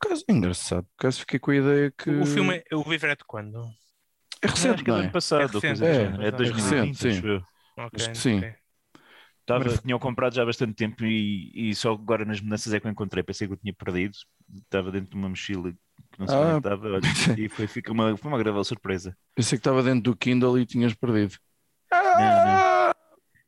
Por 0.00 0.06
acaso 0.08 0.24
é 0.28 0.32
engraçado, 0.32 0.84
por 0.96 1.06
acaso 1.06 1.20
fiquei 1.20 1.38
com 1.38 1.50
a 1.50 1.56
ideia 1.56 1.90
que 1.96 2.10
O 2.10 2.26
filme, 2.26 2.56
é- 2.70 2.76
o 2.76 2.82
livro 2.90 3.10
é 3.10 3.16
de 3.16 3.24
quando? 3.24 3.70
é 4.42 4.46
recente, 4.46 4.74
Acho 4.74 4.84
que 4.84 4.90
é 4.90 4.92
do 4.92 4.92
não 4.92 4.98
ano 5.00 5.08
é? 5.08 5.12
passado, 5.12 5.40
É 5.42 5.46
recente, 5.46 5.84
é. 5.84 6.02
É 6.04 6.08
de 6.18 6.24
é 6.26 6.30
2020, 6.30 6.86
recente, 6.94 7.08
acho 7.08 7.20
sim. 7.20 7.26
eu. 7.28 7.42
Ok, 7.76 7.90
Acho 8.00 8.10
que 8.10 8.18
sim. 8.18 8.38
ok. 8.38 8.54
Estava, 9.40 9.64
Mas- 9.64 9.80
tinham 9.80 9.98
comprado 9.98 10.34
já 10.34 10.42
há 10.42 10.46
bastante 10.46 10.74
tempo 10.74 11.04
e, 11.04 11.70
e 11.70 11.74
só 11.74 11.92
agora 11.92 12.24
nas 12.24 12.40
mudanças 12.40 12.72
é 12.72 12.78
que 12.78 12.86
eu 12.86 12.90
encontrei. 12.90 13.22
Pensei 13.22 13.48
que 13.48 13.52
eu 13.52 13.56
tinha 13.56 13.74
perdido. 13.74 14.14
Estava 14.54 14.92
dentro 14.92 15.10
de 15.10 15.16
uma 15.16 15.28
mochila 15.28 15.72
que 15.72 16.20
não 16.20 16.26
sei 16.28 16.36
Ah. 16.36 16.40
onde 16.40 16.56
estava. 16.58 16.86
olha, 16.88 17.00
e 17.36 17.48
foi, 17.48 17.66
fica 17.66 17.90
uma, 17.92 18.16
foi 18.16 18.30
uma 18.30 18.36
agradável 18.36 18.62
surpresa. 18.64 19.16
Pensei 19.34 19.58
que 19.58 19.60
estava 19.60 19.82
dentro 19.82 20.02
do 20.02 20.16
Kindle 20.16 20.58
e 20.58 20.64
tinhas 20.66 20.94
perdido. 20.94 21.34
não. 21.90 22.92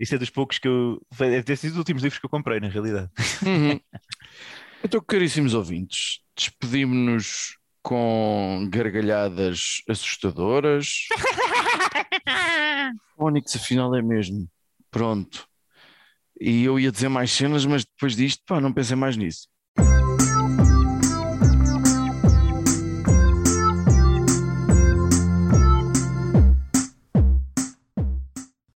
Isso 0.01 0.15
é 0.17 0.19
dos 0.19 0.31
poucos 0.31 0.59
que 0.59 0.67
eu. 0.67 1.01
foi- 1.13 1.31
Deve 1.31 1.45
ter 1.45 1.57
sido 1.57 1.73
os 1.73 1.79
últimos 1.79 2.03
livros 2.03 2.19
que 2.19 2.27
eu 2.27 2.31
comprei, 2.31 2.59
na 2.59 2.69
realidade. 2.69 3.09
Uhum. 3.47 3.79
Então, 4.83 5.01
caríssimos 5.01 5.55
ouvintes, 5.55 6.21
despedimos-nos 6.37 7.57
com 7.83 8.69
gargalhadas 8.71 9.83
assustadoras. 9.89 11.07
Fónix, 13.17 13.57
afinal 13.57 13.95
é 13.95 14.03
mesmo. 14.03 14.49
Pronto. 14.91 15.47
E 16.41 16.65
eu 16.65 16.79
ia 16.79 16.93
dizer 16.93 17.09
mais 17.09 17.31
cenas, 17.31 17.67
mas 17.67 17.85
depois 17.85 18.17
disto, 18.17 18.43
pá, 18.47 18.61
não 18.61 18.73
pensei 18.73 18.97
mais 18.97 19.17
nisso. 19.17 19.49